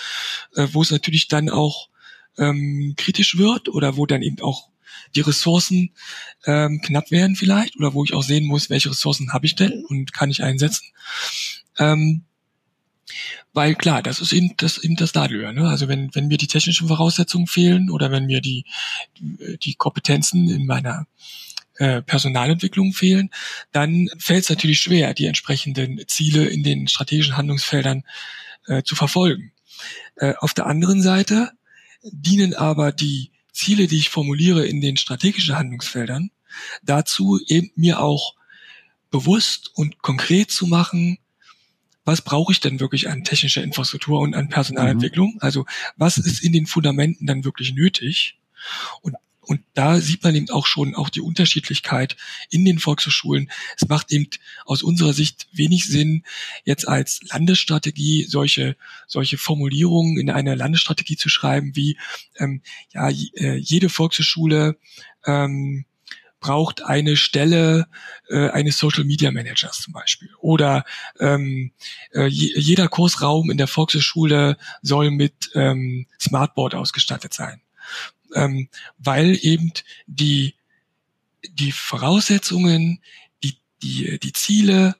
[0.55, 1.89] äh, wo es natürlich dann auch
[2.37, 4.69] ähm, kritisch wird oder wo dann eben auch
[5.15, 5.91] die Ressourcen
[6.45, 9.85] ähm, knapp werden vielleicht oder wo ich auch sehen muss, welche Ressourcen habe ich denn
[9.85, 10.87] und kann ich einsetzen.
[11.77, 12.25] Ähm,
[13.53, 15.51] weil klar, das ist eben das, eben das Nadelöhr.
[15.51, 15.67] Ne?
[15.67, 18.65] Also wenn, wenn mir die technischen Voraussetzungen fehlen oder wenn mir die,
[19.19, 21.05] die Kompetenzen in meiner
[21.77, 23.29] äh, Personalentwicklung fehlen,
[23.71, 28.03] dann fällt es natürlich schwer, die entsprechenden Ziele in den strategischen Handlungsfeldern
[28.67, 29.51] äh, zu verfolgen.
[30.15, 31.51] Äh, auf der anderen Seite
[32.03, 36.31] dienen aber die Ziele, die ich formuliere in den strategischen Handlungsfeldern,
[36.83, 38.35] dazu eben mir auch
[39.11, 41.17] bewusst und konkret zu machen,
[42.05, 45.33] was brauche ich denn wirklich an technischer Infrastruktur und an Personalentwicklung?
[45.33, 45.39] Mhm.
[45.41, 45.65] Also
[45.97, 48.39] was ist in den Fundamenten dann wirklich nötig?
[49.01, 49.15] Und
[49.47, 52.17] und da sieht man eben auch schon auch die Unterschiedlichkeit
[52.49, 53.51] in den Volkshochschulen.
[53.79, 54.27] Es macht eben
[54.65, 56.23] aus unserer Sicht wenig Sinn,
[56.63, 58.75] jetzt als Landesstrategie solche,
[59.07, 61.97] solche Formulierungen in einer Landesstrategie zu schreiben, wie
[62.37, 64.77] ähm, ja, äh, jede Volkshochschule
[65.25, 65.85] ähm,
[66.45, 67.87] braucht eine Stelle
[68.29, 70.29] äh, eines Social Media Managers zum Beispiel.
[70.41, 70.85] Oder
[71.19, 71.71] ähm,
[72.13, 77.61] äh, jeder Kursraum in der Volkshochschule soll mit ähm, Smartboard ausgestattet sein.
[78.35, 79.71] Ähm, weil eben
[80.05, 80.53] die,
[81.49, 83.01] die Voraussetzungen,
[83.43, 84.95] die, die, die Ziele,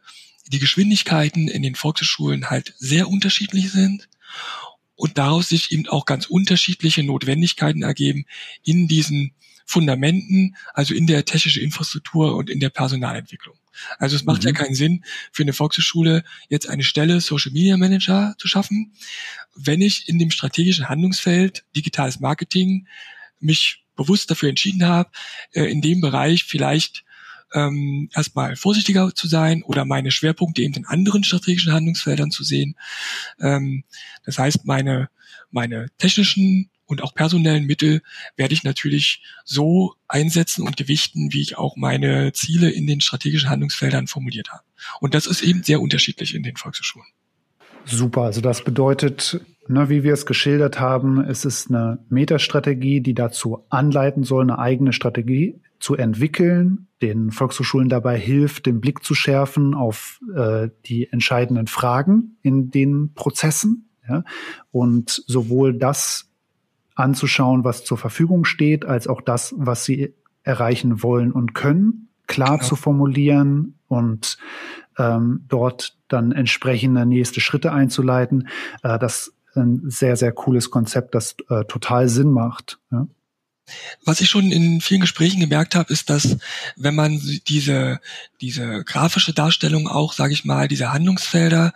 [0.47, 4.09] die Geschwindigkeiten in den Volkshochschulen halt sehr unterschiedlich sind
[4.95, 8.25] und daraus sich eben auch ganz unterschiedliche Notwendigkeiten ergeben
[8.63, 13.57] in diesen Fundamenten, also in der technischen Infrastruktur und in der Personalentwicklung.
[13.97, 14.49] Also es macht mhm.
[14.49, 18.93] ja keinen Sinn, für eine Volkshochschule jetzt eine Stelle Social Media Manager zu schaffen,
[19.55, 22.87] wenn ich in dem strategischen Handlungsfeld digitales Marketing
[23.39, 25.09] mich bewusst dafür entschieden habe,
[25.51, 27.03] äh, in dem Bereich vielleicht
[27.53, 32.75] ähm, erstmal vorsichtiger zu sein oder meine Schwerpunkte eben in anderen strategischen Handlungsfeldern zu sehen.
[33.39, 33.83] Ähm,
[34.25, 35.09] das heißt, meine,
[35.51, 38.01] meine technischen und auch personellen Mittel
[38.35, 43.49] werde ich natürlich so einsetzen und gewichten, wie ich auch meine Ziele in den strategischen
[43.49, 44.63] Handlungsfeldern formuliert habe.
[44.99, 47.07] Und das ist eben sehr unterschiedlich in den Volkshochschulen.
[47.85, 53.13] Super, also das bedeutet, ne, wie wir es geschildert haben, es ist eine Metastrategie, die
[53.13, 59.13] dazu anleiten soll, eine eigene Strategie zu entwickeln, den Volkshochschulen dabei hilft, den Blick zu
[59.13, 63.89] schärfen auf äh, die entscheidenden Fragen in den Prozessen.
[64.07, 64.23] Ja?
[64.71, 66.31] Und sowohl das
[66.95, 72.57] anzuschauen, was zur Verfügung steht, als auch das, was sie erreichen wollen und können, klar
[72.57, 72.63] genau.
[72.63, 74.37] zu formulieren und
[74.97, 78.47] ähm, dort dann entsprechende nächste Schritte einzuleiten.
[78.83, 82.79] Äh, das ist ein sehr, sehr cooles Konzept, das äh, total Sinn macht.
[82.91, 83.07] Ja.
[84.03, 86.37] Was ich schon in vielen Gesprächen gemerkt habe, ist, dass
[86.75, 87.99] wenn man diese
[88.39, 91.73] diese grafische Darstellung auch, sage ich mal, diese Handlungsfelder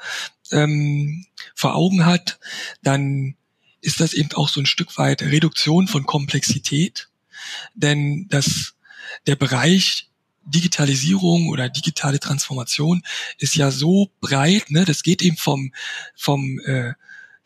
[0.52, 2.40] ähm, vor Augen hat,
[2.84, 3.36] dann
[3.82, 7.10] ist das eben auch so ein Stück weit Reduktion von Komplexität,
[7.74, 8.76] denn das
[9.28, 10.10] der Bereich
[10.46, 13.04] Digitalisierung oder digitale Transformation
[13.38, 14.86] ist ja so breit, ne?
[14.86, 15.72] Das geht eben vom
[16.16, 16.94] vom äh,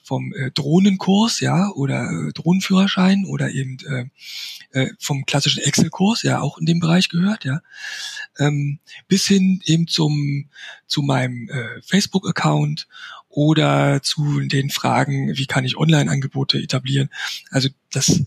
[0.04, 6.42] vom äh, Drohnenkurs, ja, oder äh, Drohnenführerschein oder eben äh, äh, vom klassischen Excel-Kurs, ja,
[6.42, 7.62] auch in dem Bereich gehört, ja,
[8.38, 10.50] ähm, bis hin eben zum
[10.88, 12.88] zu meinem äh, Facebook-Account
[13.34, 17.10] oder zu den Fragen, wie kann ich Online-Angebote etablieren.
[17.50, 18.24] Also das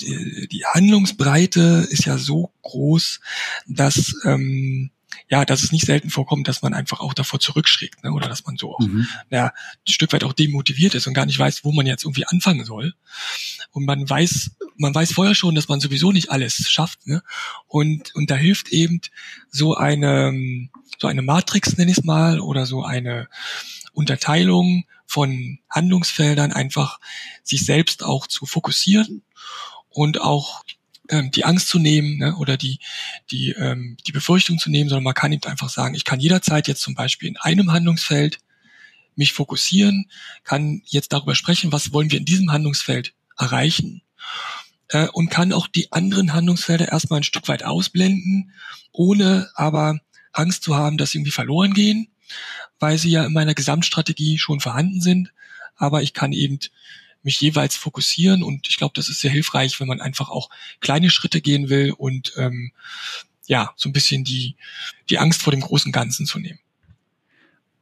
[0.00, 3.20] die, die Handlungsbreite ist ja so groß,
[3.66, 4.90] dass ähm,
[5.30, 8.12] ja, dass es nicht selten vorkommt, dass man einfach auch davor zurückschreckt, ne?
[8.12, 9.06] oder dass man so auch, mhm.
[9.30, 12.26] ja, ein Stück weit auch demotiviert ist und gar nicht weiß, wo man jetzt irgendwie
[12.26, 12.94] anfangen soll.
[13.70, 17.22] Und man weiß, man weiß vorher schon, dass man sowieso nicht alles schafft, ne?
[17.66, 19.00] Und, und da hilft eben
[19.50, 20.32] so eine,
[20.98, 23.28] so eine Matrix, nenne ich es mal, oder so eine
[23.98, 27.00] Unterteilung von Handlungsfeldern einfach
[27.42, 29.22] sich selbst auch zu fokussieren
[29.88, 30.62] und auch
[31.08, 32.78] ähm, die Angst zu nehmen ne, oder die,
[33.32, 36.68] die, ähm, die Befürchtung zu nehmen, sondern man kann eben einfach sagen, ich kann jederzeit
[36.68, 38.38] jetzt zum Beispiel in einem Handlungsfeld
[39.16, 40.08] mich fokussieren,
[40.44, 44.02] kann jetzt darüber sprechen, was wollen wir in diesem Handlungsfeld erreichen
[44.90, 48.52] äh, und kann auch die anderen Handlungsfelder erstmal ein Stück weit ausblenden,
[48.92, 49.98] ohne aber
[50.32, 52.12] Angst zu haben, dass sie irgendwie verloren gehen,
[52.78, 55.32] weil sie ja in meiner Gesamtstrategie schon vorhanden sind.
[55.76, 56.58] Aber ich kann eben
[57.22, 61.10] mich jeweils fokussieren und ich glaube, das ist sehr hilfreich, wenn man einfach auch kleine
[61.10, 62.72] Schritte gehen will und ähm,
[63.46, 64.56] ja, so ein bisschen die,
[65.08, 66.60] die Angst vor dem großen Ganzen zu nehmen.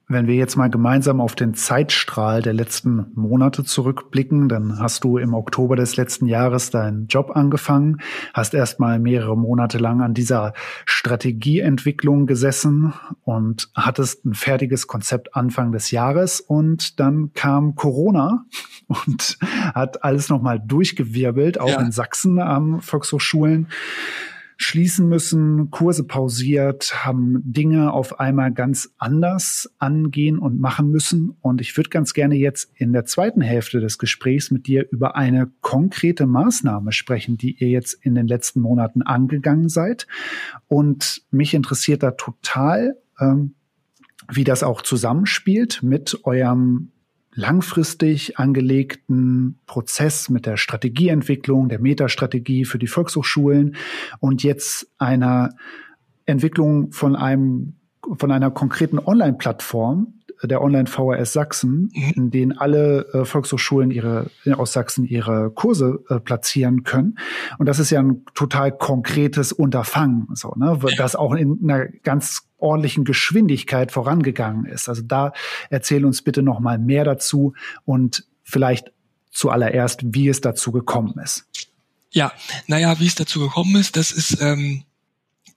[0.09, 5.19] Wenn wir jetzt mal gemeinsam auf den Zeitstrahl der letzten Monate zurückblicken, dann hast du
[5.19, 7.97] im Oktober des letzten Jahres deinen Job angefangen,
[8.33, 12.93] hast erstmal mehrere Monate lang an dieser Strategieentwicklung gesessen
[13.25, 18.45] und hattest ein fertiges Konzept Anfang des Jahres und dann kam Corona
[18.87, 19.39] und
[19.75, 21.81] hat alles nochmal durchgewirbelt, auch ja.
[21.81, 23.67] in Sachsen am Volkshochschulen
[24.57, 31.37] schließen müssen, Kurse pausiert, haben Dinge auf einmal ganz anders angehen und machen müssen.
[31.41, 35.15] Und ich würde ganz gerne jetzt in der zweiten Hälfte des Gesprächs mit dir über
[35.15, 40.07] eine konkrete Maßnahme sprechen, die ihr jetzt in den letzten Monaten angegangen seid.
[40.69, 43.55] Und mich interessiert da total, ähm,
[44.33, 46.93] wie das auch zusammenspielt mit eurem
[47.37, 53.77] langfristig angelegten Prozess mit der Strategieentwicklung, der Metastrategie für die Volkshochschulen
[54.19, 55.51] und jetzt einer
[56.25, 57.75] Entwicklung von einem
[58.19, 62.13] von einer konkreten Online-Plattform, der Online-VHS Sachsen, mhm.
[62.15, 67.19] in denen alle äh, Volkshochschulen ihre, aus Sachsen ihre Kurse äh, platzieren können.
[67.59, 72.46] Und das ist ja ein total konkretes Unterfangen, so, ne, das auch in einer ganz
[72.59, 74.89] ordentlichen Geschwindigkeit vorangegangen ist.
[74.89, 75.33] Also da
[75.71, 78.93] erzähl uns bitte noch mal mehr dazu und vielleicht
[79.31, 81.47] zuallererst, wie es dazu gekommen ist.
[82.11, 82.33] Ja,
[82.67, 84.85] naja, wie es dazu gekommen ist, das ist, ähm,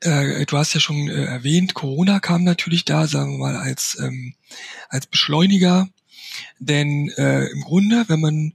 [0.02, 3.98] äh, du hast ja schon äh, erwähnt, Corona kam natürlich da, sagen wir mal, als,
[4.02, 4.34] ähm,
[4.90, 5.88] als Beschleuniger.
[6.60, 8.54] Denn äh, im Grunde, wenn man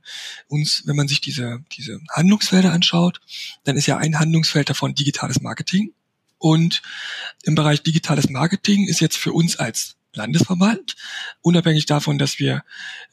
[0.49, 3.21] uns, wenn man sich diese, diese Handlungsfelder anschaut,
[3.65, 5.93] dann ist ja ein Handlungsfeld davon digitales Marketing.
[6.45, 6.83] Und
[7.45, 10.95] im Bereich digitales Marketing ist jetzt für uns als Landesverband,
[11.41, 12.65] unabhängig davon, dass wir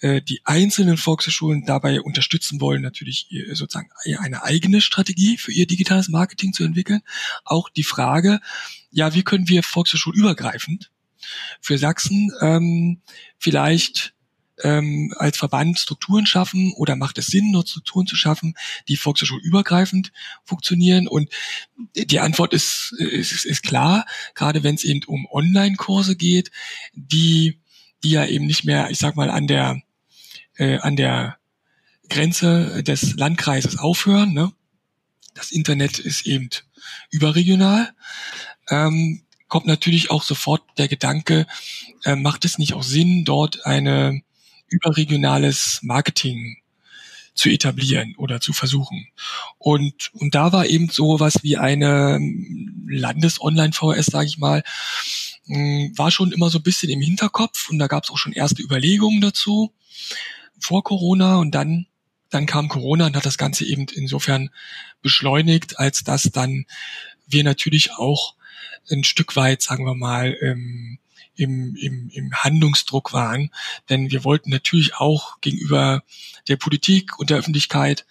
[0.02, 3.90] äh, die einzelnen Volkshochschulen dabei unterstützen wollen, natürlich sozusagen
[4.20, 7.04] eine eigene Strategie für ihr digitales Marketing zu entwickeln.
[7.46, 8.42] Auch die Frage,
[8.92, 10.92] ja, wie können wir volkshochschulübergreifend
[11.62, 13.02] für Sachsen ähm,
[13.40, 14.14] vielleicht
[14.64, 18.56] ähm, als Verband Strukturen schaffen oder macht es Sinn, nur Strukturen zu schaffen,
[18.88, 20.12] die volkshochschulübergreifend
[20.44, 21.08] funktionieren?
[21.08, 21.30] Und
[21.96, 26.52] die Antwort ist, ist, ist klar, gerade wenn es eben um Online-Kurse geht,
[26.94, 27.60] die,
[28.04, 29.82] die ja eben nicht mehr, ich sag mal, an der,
[30.58, 31.38] äh, an der
[32.10, 34.34] Grenze des Landkreises aufhören.
[34.34, 34.52] Ne?
[35.34, 36.50] Das Internet ist eben
[37.10, 37.94] überregional.
[38.70, 41.46] Ähm, kommt natürlich auch sofort der Gedanke,
[42.04, 44.22] äh, macht es nicht auch Sinn, dort eine
[44.72, 46.58] überregionales Marketing
[47.34, 49.08] zu etablieren oder zu versuchen.
[49.58, 52.20] Und, und da war eben so was wie eine
[52.88, 54.64] Landes-Online-VS, sage ich mal,
[55.46, 58.34] hm, war schon immer so ein bisschen im Hinterkopf und da gab es auch schon
[58.34, 59.74] erste Überlegungen dazu
[60.60, 61.88] vor Corona und dann
[62.32, 64.50] dann kam Corona und hat das Ganze eben insofern
[65.02, 66.66] beschleunigt, als dass dann
[67.28, 68.36] wir natürlich auch
[68.90, 70.98] ein Stück weit, sagen wir mal, ähm,
[71.42, 73.50] im, im, im Handlungsdruck waren.
[73.90, 76.04] Denn wir wollten natürlich auch gegenüber
[76.48, 78.06] der Politik und der Öffentlichkeit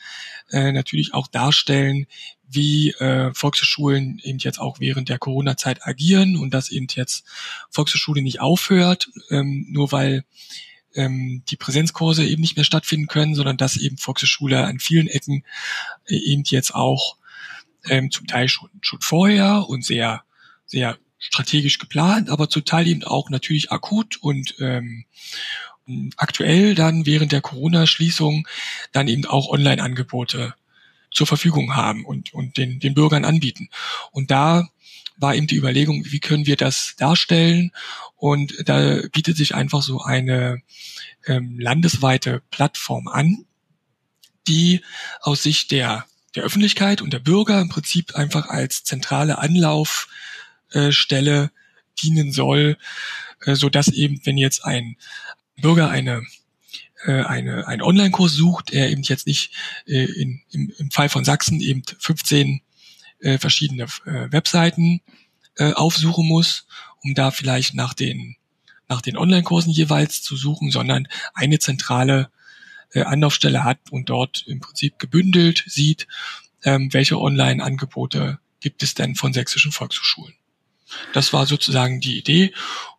[0.50, 2.06] äh, natürlich auch darstellen,
[2.48, 7.24] wie äh, Volkshochschulen eben jetzt auch während der Corona-Zeit agieren und dass eben jetzt
[7.70, 10.24] Volkshochschule nicht aufhört, ähm, nur weil
[10.94, 15.44] ähm, die Präsenzkurse eben nicht mehr stattfinden können, sondern dass eben Volkshochschule an vielen Ecken
[16.08, 17.16] äh, eben jetzt auch
[17.88, 20.24] ähm, zum Teil schon, schon vorher und sehr
[20.66, 25.04] sehr strategisch geplant, aber zum Teil eben auch natürlich akut und ähm,
[26.16, 28.48] aktuell dann während der Corona-Schließung
[28.92, 30.54] dann eben auch Online-Angebote
[31.12, 33.68] zur Verfügung haben und, und den, den Bürgern anbieten.
[34.12, 34.68] Und da
[35.16, 37.72] war eben die Überlegung, wie können wir das darstellen?
[38.16, 40.62] Und da bietet sich einfach so eine
[41.26, 43.44] ähm, landesweite Plattform an,
[44.48, 44.82] die
[45.20, 49.38] aus Sicht der, der Öffentlichkeit und der Bürger im Prinzip einfach als zentrale
[50.72, 51.50] Anlaufstelle
[52.02, 52.76] dienen soll,
[53.44, 54.96] äh, so dass eben, wenn jetzt ein
[55.60, 56.22] Bürger eine
[57.04, 59.52] äh, eine, einen Online-Kurs sucht, er eben jetzt nicht
[59.86, 62.60] äh, in, im, im Fall von Sachsen eben 15
[63.20, 65.00] äh, verschiedene äh, Webseiten
[65.56, 66.66] äh, aufsuchen muss,
[67.02, 68.36] um da vielleicht nach den
[68.88, 72.28] nach den Online-Kursen jeweils zu suchen, sondern eine zentrale
[72.92, 76.08] äh, Anlaufstelle hat und dort im Prinzip gebündelt sieht,
[76.64, 80.34] ähm, welche Online-Angebote gibt es denn von sächsischen Volkshochschulen.
[81.12, 82.52] Das war sozusagen die Idee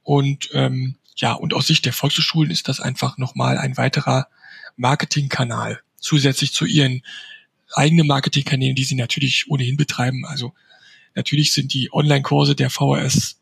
[0.03, 4.27] und ähm, ja, und aus Sicht der Volkshochschulen ist das einfach nochmal ein weiterer
[4.75, 7.03] Marketingkanal zusätzlich zu ihren
[7.73, 10.25] eigenen Marketingkanälen, die sie natürlich ohnehin betreiben.
[10.25, 10.53] Also
[11.15, 13.37] natürlich sind die Online-Kurse der VHS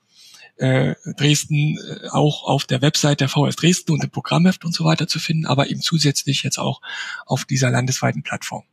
[0.58, 4.84] äh, Dresden äh, auch auf der Website der VS Dresden und im Programmheft und so
[4.84, 6.82] weiter zu finden, aber eben zusätzlich jetzt auch
[7.26, 8.64] auf dieser landesweiten Plattform.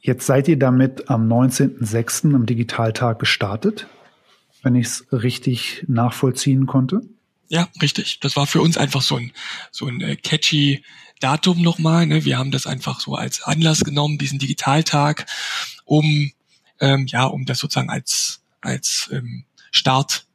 [0.00, 2.34] Jetzt seid ihr damit am 19.06.
[2.34, 3.86] am Digitaltag gestartet,
[4.62, 7.02] wenn ich es richtig nachvollziehen konnte.
[7.48, 8.20] Ja, richtig.
[8.20, 9.32] Das war für uns einfach so ein,
[9.70, 10.84] so ein äh, catchy
[11.18, 12.06] Datum nochmal.
[12.06, 12.24] Ne?
[12.24, 15.26] Wir haben das einfach so als Anlass genommen, diesen Digitaltag,
[15.84, 16.30] um
[16.80, 20.26] ähm, ja, um das sozusagen als als ähm, Start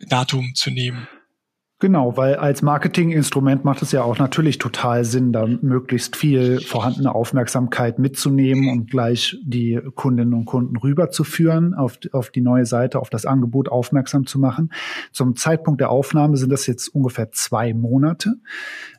[0.00, 1.08] Datum zu nehmen.
[1.80, 7.14] Genau, weil als Marketinginstrument macht es ja auch natürlich total Sinn, da möglichst viel vorhandene
[7.14, 13.10] Aufmerksamkeit mitzunehmen und gleich die Kundinnen und Kunden rüberzuführen auf, auf die neue Seite, auf
[13.10, 14.72] das Angebot aufmerksam zu machen.
[15.12, 18.34] Zum Zeitpunkt der Aufnahme sind das jetzt ungefähr zwei Monate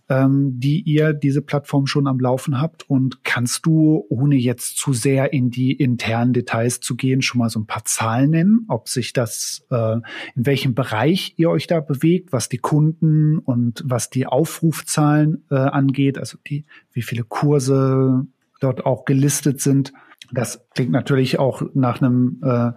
[0.10, 2.90] ähm, die ihr diese Plattform schon am Laufen habt?
[2.90, 7.50] Und kannst du, ohne jetzt zu sehr in die internen Details zu gehen, schon mal
[7.50, 9.96] so ein paar Zahlen nennen, ob sich das, äh,
[10.36, 15.56] in welchem Bereich ihr euch da bewegt, was die Kunden und was die Aufrufzahlen äh,
[15.56, 18.26] angeht, also die, wie viele Kurse
[18.60, 19.94] dort auch gelistet sind?
[20.32, 22.72] Das klingt natürlich auch nach einem, äh,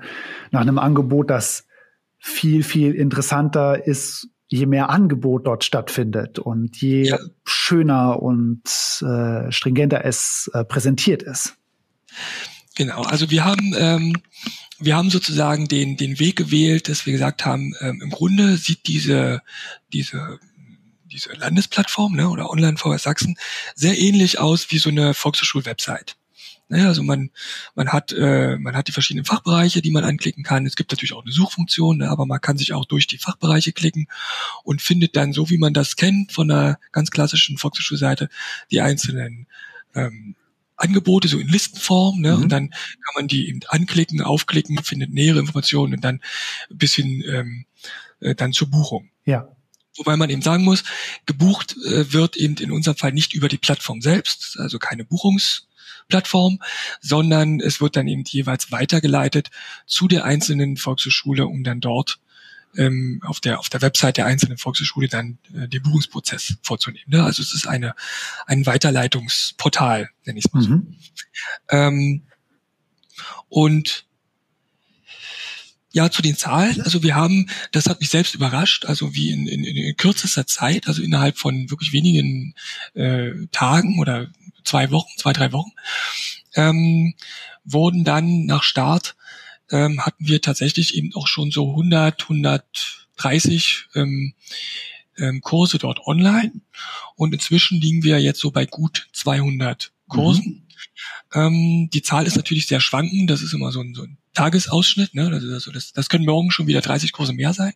[0.50, 1.66] nach einem Angebot, das
[2.18, 7.18] viel, viel interessanter ist je mehr Angebot dort stattfindet und je ja.
[7.44, 8.62] schöner und
[9.02, 11.54] äh, stringenter es äh, präsentiert ist.
[12.76, 14.16] Genau, also wir haben ähm,
[14.78, 18.86] wir haben sozusagen den den Weg gewählt, dass wir gesagt haben, ähm, im Grunde sieht
[18.86, 19.40] diese
[19.92, 20.38] diese
[21.04, 23.36] diese Landesplattform ne, oder Online VS Sachsen
[23.74, 26.16] sehr ähnlich aus wie so eine Volkshochschul-Website.
[26.72, 27.28] Ne, also man,
[27.74, 30.64] man hat, äh, man hat die verschiedenen Fachbereiche, die man anklicken kann.
[30.64, 33.74] Es gibt natürlich auch eine Suchfunktion, ne, aber man kann sich auch durch die Fachbereiche
[33.74, 34.06] klicken
[34.64, 38.30] und findet dann, so wie man das kennt von einer ganz klassischen Volkshochschulseite,
[38.70, 39.48] die einzelnen
[39.94, 40.34] ähm,
[40.76, 42.38] Angebote so in Listenform, ne?
[42.38, 42.42] Mhm.
[42.44, 46.22] Und dann kann man die eben anklicken, aufklicken, findet nähere Informationen und dann
[46.70, 47.66] bis hin ähm,
[48.20, 49.10] äh, dann zur Buchung.
[49.26, 49.46] Ja.
[49.98, 50.84] Wobei man eben sagen muss,
[51.26, 55.68] gebucht äh, wird eben in unserem Fall nicht über die Plattform selbst, also keine Buchungs
[56.08, 56.58] Plattform,
[57.00, 59.50] sondern es wird dann eben jeweils weitergeleitet
[59.86, 62.18] zu der einzelnen Volkshochschule, um dann dort
[62.76, 67.04] ähm, auf der auf der Website der einzelnen Volkshochschule dann äh, den Buchungsprozess vorzunehmen.
[67.08, 67.22] Ne?
[67.22, 67.94] Also es ist eine
[68.46, 70.70] ein Weiterleitungsportal, nenne ich es mal so.
[70.70, 70.96] Mhm.
[71.70, 72.22] Ähm,
[73.48, 74.06] und
[75.92, 76.80] ja, zu den Zahlen.
[76.80, 80.88] Also wir haben, das hat mich selbst überrascht, also wie in, in, in kürzester Zeit,
[80.88, 82.54] also innerhalb von wirklich wenigen
[82.94, 84.28] äh, Tagen oder
[84.64, 85.72] zwei Wochen, zwei, drei Wochen,
[86.54, 87.14] ähm,
[87.64, 89.16] wurden dann nach Start,
[89.70, 94.34] ähm, hatten wir tatsächlich eben auch schon so 100, 130 ähm,
[95.18, 96.52] ähm, Kurse dort online
[97.16, 100.44] und inzwischen liegen wir jetzt so bei gut 200 Kursen.
[100.44, 100.62] Mhm.
[101.34, 105.14] Ähm, die Zahl ist natürlich sehr schwankend, das ist immer so ein, so ein Tagesausschnitt,
[105.14, 105.30] ne?
[105.30, 107.72] das, also das, das können morgen schon wieder 30 Kurse mehr sein,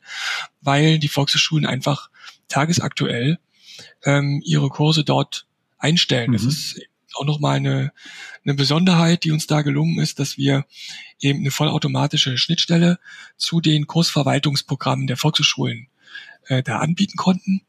[0.61, 2.11] weil die Volkshochschulen einfach
[2.49, 3.39] tagesaktuell
[4.05, 5.47] ähm, ihre Kurse dort
[5.87, 6.31] einstellen.
[6.31, 6.35] Mhm.
[6.35, 6.81] Das ist
[7.15, 7.93] auch nochmal eine,
[8.45, 10.67] eine Besonderheit, die uns da gelungen ist, dass wir
[11.21, 12.99] eben eine vollautomatische Schnittstelle
[13.37, 15.89] zu den Kursverwaltungsprogrammen der Volkshochschulen
[16.49, 17.63] äh, da anbieten konnten,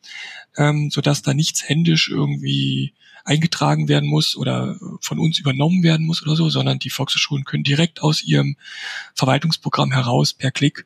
[0.57, 6.23] ähm, sodass da nichts händisch irgendwie eingetragen werden muss oder von uns übernommen werden muss
[6.23, 8.55] oder so, sondern die Volkshochschulen können direkt aus ihrem
[9.15, 10.85] Verwaltungsprogramm heraus per Klick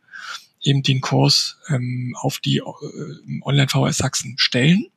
[0.64, 4.88] eben den Kurs ähm, auf die äh, Online-VHS Sachsen stellen.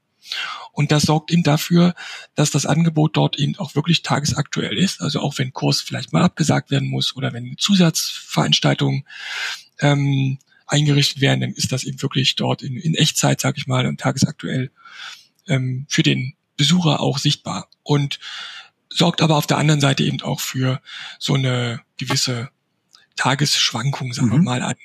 [0.73, 1.95] Und das sorgt eben dafür,
[2.35, 5.01] dass das Angebot dort eben auch wirklich tagesaktuell ist.
[5.01, 9.07] Also auch wenn Kurs vielleicht mal abgesagt werden muss oder wenn eine Zusatzveranstaltung
[9.81, 13.87] ähm, eingerichtet werden, dann ist das eben wirklich dort in, in Echtzeit, sag ich mal,
[13.87, 14.71] und tagesaktuell
[15.47, 17.69] ähm, für den Besucher auch sichtbar.
[17.83, 18.19] Und
[18.89, 20.81] sorgt aber auf der anderen Seite eben auch für
[21.19, 22.51] so eine gewisse
[23.17, 24.33] Tagesschwankung, sagen mhm.
[24.33, 24.77] wir mal, an,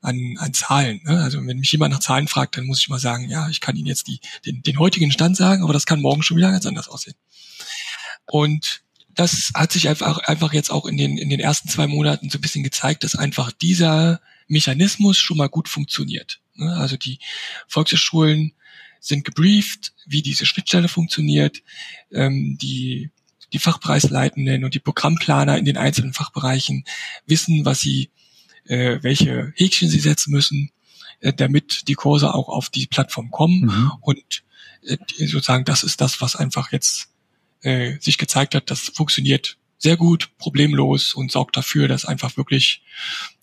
[0.00, 1.00] an, an Zahlen.
[1.04, 1.22] Ne?
[1.22, 3.76] Also wenn mich jemand nach Zahlen fragt, dann muss ich mal sagen, ja, ich kann
[3.76, 6.66] Ihnen jetzt die, den, den heutigen Stand sagen, aber das kann morgen schon wieder ganz
[6.66, 7.16] anders aussehen.
[8.26, 8.82] Und
[9.14, 12.38] das hat sich einfach, einfach jetzt auch in den, in den ersten zwei Monaten so
[12.38, 16.40] ein bisschen gezeigt, dass einfach dieser Mechanismus schon mal gut funktioniert.
[16.54, 16.74] Ne?
[16.76, 17.18] Also die
[17.68, 18.52] Volkshochschulen
[19.00, 21.62] sind gebrieft, wie diese Schnittstelle funktioniert.
[22.10, 23.10] Ähm, die,
[23.52, 26.84] die Fachpreisleitenden und die Programmplaner in den einzelnen Fachbereichen
[27.26, 28.10] wissen, was sie,
[28.66, 30.70] äh, welche Häkchen sie setzen müssen,
[31.20, 33.66] äh, damit die Kurse auch auf die Plattform kommen.
[33.66, 33.92] Mhm.
[34.00, 34.44] Und
[34.82, 37.08] äh, sozusagen das ist das, was einfach jetzt
[37.62, 42.82] äh, sich gezeigt hat, das funktioniert sehr gut, problemlos und sorgt dafür, dass einfach wirklich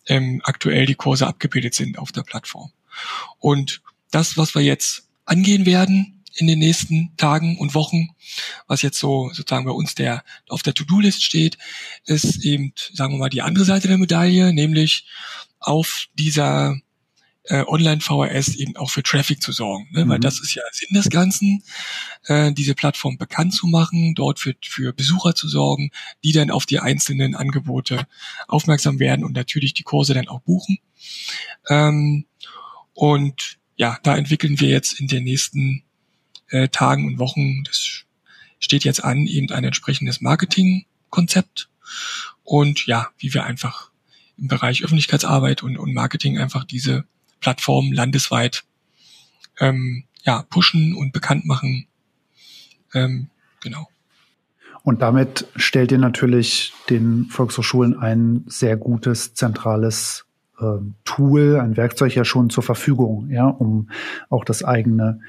[0.08, 2.72] ähm, aktuell die Kurse abgebildet sind auf der Plattform.
[3.40, 8.10] Und das, was wir jetzt angehen werden in den nächsten Tagen und Wochen,
[8.68, 11.58] was jetzt so sozusagen bei uns der auf der To-Do-List steht,
[12.06, 15.06] ist eben, sagen wir mal, die andere Seite der Medaille, nämlich
[15.60, 16.78] auf dieser
[17.46, 20.06] äh, Online-VHS eben auch für Traffic zu sorgen, ne?
[20.06, 20.10] Mhm.
[20.10, 21.64] weil das ist ja Sinn des Ganzen,
[22.26, 25.92] äh, diese Plattform bekannt zu machen, dort für, für Besucher zu sorgen,
[26.24, 28.06] die dann auf die einzelnen Angebote
[28.48, 30.78] aufmerksam werden und natürlich die Kurse dann auch buchen.
[31.70, 32.26] Ähm,
[32.94, 35.84] und ja, da entwickeln wir jetzt in den nächsten
[36.52, 38.04] äh, Tagen und Wochen, das
[38.60, 41.70] steht jetzt an, eben ein entsprechendes Marketingkonzept
[42.44, 43.92] und ja, wie wir einfach
[44.38, 47.06] im Bereich Öffentlichkeitsarbeit und, und Marketing einfach diese
[47.40, 48.64] Plattformen landesweit
[49.60, 51.88] ähm, ja, pushen und bekannt machen.
[52.94, 53.30] Ähm,
[53.62, 53.88] genau.
[54.84, 60.26] Und damit stellt ihr natürlich den Volkshochschulen ein sehr gutes zentrales
[60.60, 60.66] äh,
[61.06, 63.92] Tool, ein Werkzeug ja schon zur Verfügung, ja, um
[64.30, 65.20] auch das eigene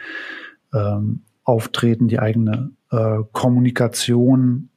[0.72, 4.68] ähm, Auftreten, die eigene äh, Kommunikation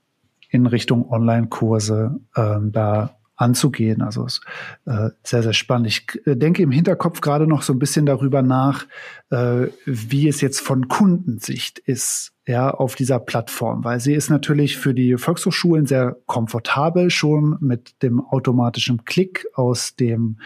[0.49, 4.01] in Richtung Online-Kurse ähm, da anzugehen.
[4.01, 4.41] Also ist
[4.85, 5.87] äh, sehr, sehr spannend.
[5.87, 8.85] Ich äh, denke im Hinterkopf gerade noch so ein bisschen darüber nach,
[9.29, 14.77] äh, wie es jetzt von Kundensicht ist, ja, auf dieser Plattform, weil sie ist natürlich
[14.77, 20.39] für die Volkshochschulen sehr komfortabel schon mit dem automatischen Klick aus dem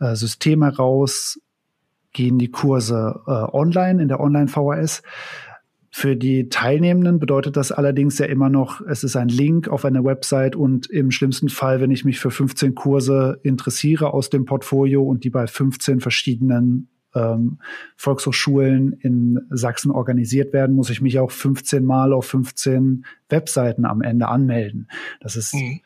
[0.00, 1.38] äh, System heraus
[2.14, 5.02] gehen die Kurse äh, online in der Online-VHS.
[5.90, 10.04] Für die Teilnehmenden bedeutet das allerdings ja immer noch, es ist ein Link auf eine
[10.04, 15.04] Website und im schlimmsten Fall, wenn ich mich für 15 Kurse interessiere aus dem Portfolio
[15.04, 17.60] und die bei 15 verschiedenen ähm,
[17.96, 24.02] Volkshochschulen in Sachsen organisiert werden, muss ich mich auch 15 Mal auf 15 Webseiten am
[24.02, 24.88] Ende anmelden.
[25.20, 25.80] Das ist mhm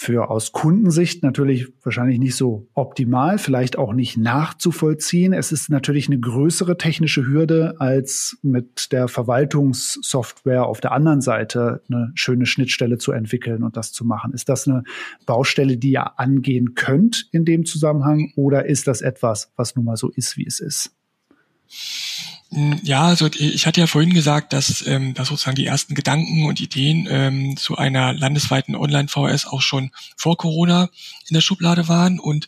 [0.00, 5.32] für aus Kundensicht natürlich wahrscheinlich nicht so optimal, vielleicht auch nicht nachzuvollziehen.
[5.32, 11.82] Es ist natürlich eine größere technische Hürde, als mit der Verwaltungssoftware auf der anderen Seite
[11.90, 14.32] eine schöne Schnittstelle zu entwickeln und das zu machen.
[14.32, 14.84] Ist das eine
[15.26, 19.96] Baustelle, die ihr angehen könnt in dem Zusammenhang oder ist das etwas, was nun mal
[19.96, 20.92] so ist, wie es ist?
[22.50, 26.46] Hm, ja, also ich hatte ja vorhin gesagt, dass, ähm, dass sozusagen die ersten Gedanken
[26.46, 30.88] und Ideen ähm, zu einer landesweiten Online-VS auch schon vor Corona
[31.28, 32.18] in der Schublade waren.
[32.18, 32.46] Und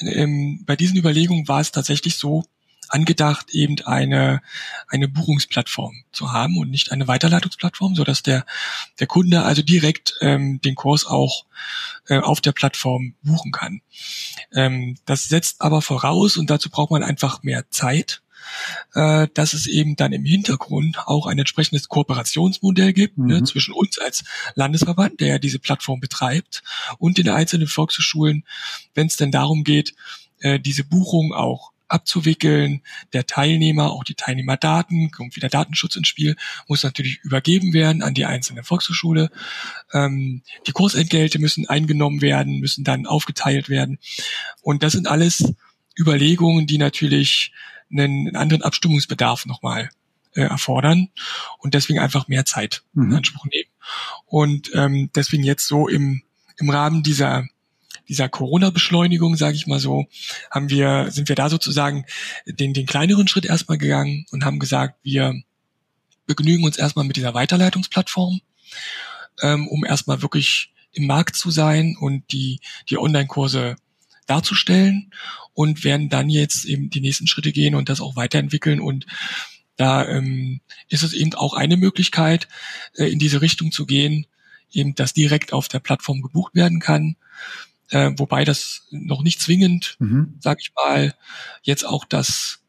[0.00, 2.44] ähm, bei diesen Überlegungen war es tatsächlich so
[2.88, 4.42] angedacht, eben eine,
[4.88, 8.44] eine Buchungsplattform zu haben und nicht eine Weiterleitungsplattform, so dass der,
[9.00, 11.46] der Kunde also direkt ähm, den Kurs auch
[12.08, 13.80] äh, auf der Plattform buchen kann.
[14.52, 18.21] Ähm, das setzt aber voraus und dazu braucht man einfach mehr Zeit
[18.94, 23.30] äh, dass es eben dann im Hintergrund auch ein entsprechendes Kooperationsmodell gibt ne, mhm.
[23.30, 24.24] ne, zwischen uns als
[24.54, 26.62] Landesverband, der ja diese Plattform betreibt,
[26.98, 28.44] und den einzelnen Volkshochschulen,
[28.94, 29.94] wenn es denn darum geht,
[30.40, 32.82] äh, diese Buchung auch abzuwickeln.
[33.12, 36.36] Der Teilnehmer, auch die Teilnehmerdaten, kommt wieder Datenschutz ins Spiel,
[36.66, 39.30] muss natürlich übergeben werden an die einzelne Volkshochschule.
[39.92, 43.98] Ähm, die Kursentgelte müssen eingenommen werden, müssen dann aufgeteilt werden.
[44.62, 45.54] Und das sind alles
[45.98, 47.52] Überlegungen, die natürlich
[47.92, 49.90] einen anderen Abstimmungsbedarf nochmal
[50.34, 51.08] äh, erfordern
[51.58, 53.10] und deswegen einfach mehr Zeit mhm.
[53.10, 53.68] in Anspruch nehmen.
[54.26, 56.22] Und ähm, deswegen jetzt so im,
[56.58, 57.44] im Rahmen dieser
[58.08, 60.06] dieser Corona-Beschleunigung, sage ich mal so,
[60.50, 62.04] haben wir, sind wir da sozusagen
[62.46, 65.40] den, den kleineren Schritt erstmal gegangen und haben gesagt, wir
[66.26, 68.40] begnügen uns erstmal mit dieser Weiterleitungsplattform,
[69.40, 73.76] ähm, um erstmal wirklich im Markt zu sein und die, die Online-Kurse
[74.26, 75.12] darzustellen
[75.52, 79.06] und werden dann jetzt eben die nächsten Schritte gehen und das auch weiterentwickeln und
[79.76, 82.46] da ähm, ist es eben auch eine Möglichkeit,
[82.94, 84.26] äh, in diese Richtung zu gehen,
[84.70, 87.16] eben dass direkt auf der Plattform gebucht werden kann.
[87.92, 90.34] äh, wobei das noch nicht zwingend, mhm.
[90.40, 91.14] sag ich mal,
[91.62, 92.60] jetzt auch das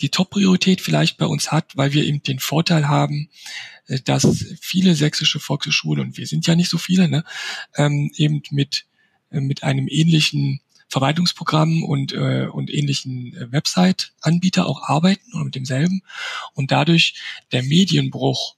[0.00, 3.28] die Top-Priorität vielleicht bei uns hat, weil wir eben den Vorteil haben,
[3.86, 7.24] äh, dass viele sächsische Volkshochschulen, und wir sind ja nicht so viele, ne,
[7.76, 8.86] ähm, eben mit,
[9.30, 10.60] äh, mit einem ähnlichen
[10.92, 16.02] Verwaltungsprogramm und, äh, und ähnlichen äh, Website-Anbieter auch arbeiten oder mit demselben.
[16.52, 17.14] Und dadurch
[17.50, 18.56] der Medienbruch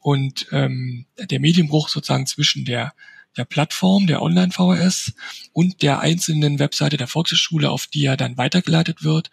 [0.00, 2.92] und ähm, der Medienbruch sozusagen zwischen der
[3.36, 5.12] der Plattform, der Online-VHS
[5.52, 9.30] und der einzelnen Webseite der Volkshochschule, auf die er dann weitergeleitet wird,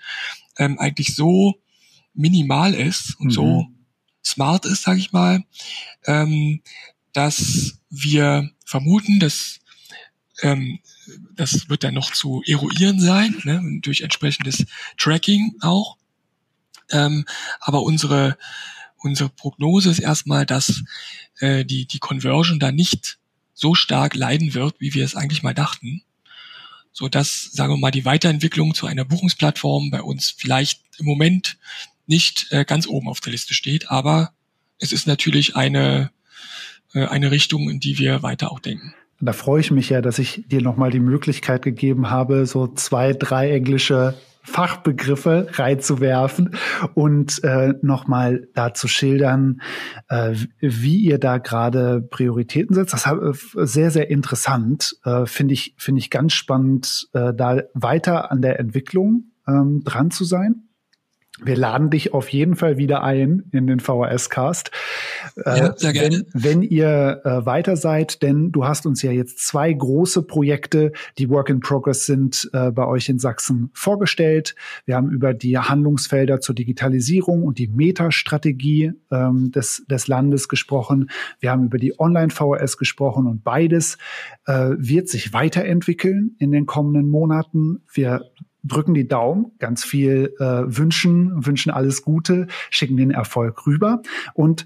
[0.60, 1.56] ähm, eigentlich so
[2.14, 3.32] minimal ist und mhm.
[3.32, 3.66] so
[4.24, 5.43] smart ist, sage ich mal,
[6.06, 6.62] ähm,
[7.14, 9.60] dass wir vermuten, dass
[10.43, 10.80] ähm,
[11.36, 14.66] das wird dann noch zu eruieren sein, ne, durch entsprechendes
[14.97, 15.97] Tracking auch.
[16.91, 17.26] Ähm,
[17.60, 18.38] aber unsere,
[18.97, 20.84] unsere Prognose ist erstmal, dass
[21.39, 23.20] äh, die, die Conversion da nicht
[23.53, 26.03] so stark leiden wird, wie wir es eigentlich mal dachten.
[26.91, 31.58] So dass, sagen wir mal, die Weiterentwicklung zu einer Buchungsplattform bei uns vielleicht im Moment
[32.08, 34.34] nicht äh, ganz oben auf der Liste steht, aber
[34.80, 36.12] es ist natürlich eine,
[36.93, 38.93] äh, eine Richtung, in die wir weiter auch denken.
[39.22, 43.13] Da freue ich mich ja, dass ich dir nochmal die Möglichkeit gegeben habe, so zwei,
[43.13, 46.55] drei englische Fachbegriffe reinzuwerfen
[46.93, 49.61] und äh, nochmal da zu schildern,
[50.07, 52.93] äh, wie ihr da gerade Prioritäten setzt.
[52.93, 54.97] Das ist äh, sehr, sehr interessant.
[55.03, 60.11] Äh, Finde ich, finde ich ganz spannend, äh, da weiter an der Entwicklung ähm, dran
[60.11, 60.64] zu sein.
[61.43, 64.71] Wir laden dich auf jeden Fall wieder ein in den VHS-Cast.
[65.45, 66.25] Äh, ja, sehr gerne.
[66.31, 70.93] Wenn, wenn ihr äh, weiter seid, denn du hast uns ja jetzt zwei große Projekte,
[71.17, 74.55] die Work in Progress sind, äh, bei euch in Sachsen vorgestellt.
[74.86, 81.09] Wir haben über die Handlungsfelder zur Digitalisierung und die Metastrategie ähm, des, des Landes gesprochen.
[81.41, 83.97] Wir haben über die Online-VHS gesprochen und beides
[84.45, 87.83] äh, wird sich weiterentwickeln in den kommenden Monaten.
[87.91, 88.21] Wir
[88.68, 94.01] drücken die Daumen, ganz viel äh, wünschen, wünschen alles Gute, schicken den Erfolg rüber
[94.34, 94.66] und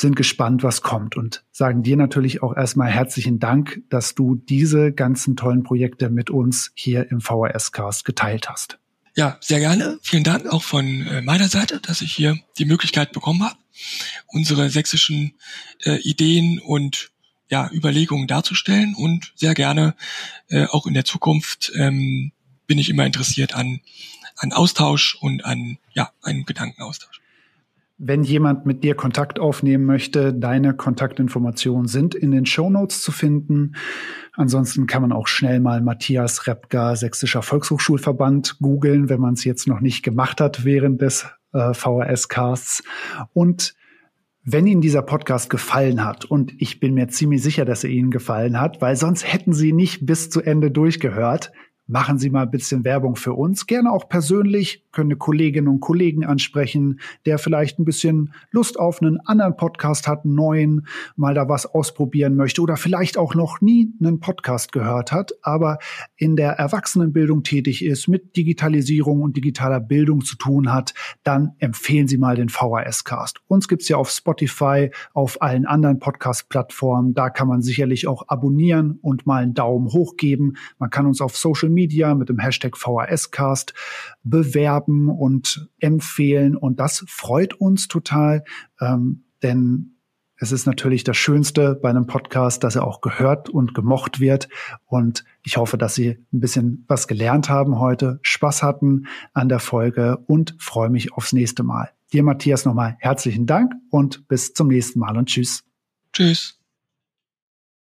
[0.00, 4.92] sind gespannt, was kommt und sagen dir natürlich auch erstmal herzlichen Dank, dass du diese
[4.92, 8.78] ganzen tollen Projekte mit uns hier im VHS-Cast geteilt hast.
[9.16, 9.98] Ja, sehr gerne.
[10.02, 13.56] Vielen Dank auch von äh, meiner Seite, dass ich hier die Möglichkeit bekommen habe,
[14.28, 15.34] unsere sächsischen
[15.82, 17.10] äh, Ideen und
[17.50, 19.96] ja, Überlegungen darzustellen und sehr gerne
[20.48, 22.30] äh, auch in der Zukunft ähm,
[22.68, 23.80] bin ich immer interessiert an,
[24.36, 27.20] an Austausch und an, ja, einen Gedankenaustausch.
[28.00, 33.10] Wenn jemand mit dir Kontakt aufnehmen möchte, deine Kontaktinformationen sind in den Show Notes zu
[33.10, 33.74] finden.
[34.34, 39.66] Ansonsten kann man auch schnell mal Matthias Repka, Sächsischer Volkshochschulverband, googeln, wenn man es jetzt
[39.66, 42.84] noch nicht gemacht hat während des äh, VHS-Casts.
[43.32, 43.74] Und
[44.44, 48.12] wenn Ihnen dieser Podcast gefallen hat, und ich bin mir ziemlich sicher, dass er Ihnen
[48.12, 51.50] gefallen hat, weil sonst hätten Sie nicht bis zu Ende durchgehört,
[51.88, 53.66] machen Sie mal ein bisschen Werbung für uns.
[53.66, 59.00] Gerne auch persönlich, können eine Kolleginnen und Kollegen ansprechen, der vielleicht ein bisschen Lust auf
[59.00, 60.86] einen anderen Podcast hat, einen neuen,
[61.16, 65.78] mal da was ausprobieren möchte oder vielleicht auch noch nie einen Podcast gehört hat, aber
[66.16, 70.92] in der Erwachsenenbildung tätig ist, mit Digitalisierung und digitaler Bildung zu tun hat,
[71.24, 73.40] dann empfehlen Sie mal den VHS-Cast.
[73.48, 77.14] Uns gibt's ja auf Spotify, auf allen anderen Podcast-Plattformen.
[77.14, 80.54] Da kann man sicherlich auch abonnieren und mal einen Daumen hoch geben.
[80.78, 83.72] Man kann uns auf Social Media mit dem Hashtag VHScast
[84.24, 86.56] bewerben und empfehlen.
[86.56, 88.42] Und das freut uns total,
[88.80, 89.94] ähm, denn
[90.40, 94.48] es ist natürlich das Schönste bei einem Podcast, dass er auch gehört und gemocht wird.
[94.86, 99.60] Und ich hoffe, dass Sie ein bisschen was gelernt haben heute, Spaß hatten an der
[99.60, 101.90] Folge und freue mich aufs nächste Mal.
[102.12, 105.64] Dir, Matthias, nochmal herzlichen Dank und bis zum nächsten Mal und tschüss.
[106.12, 106.57] Tschüss.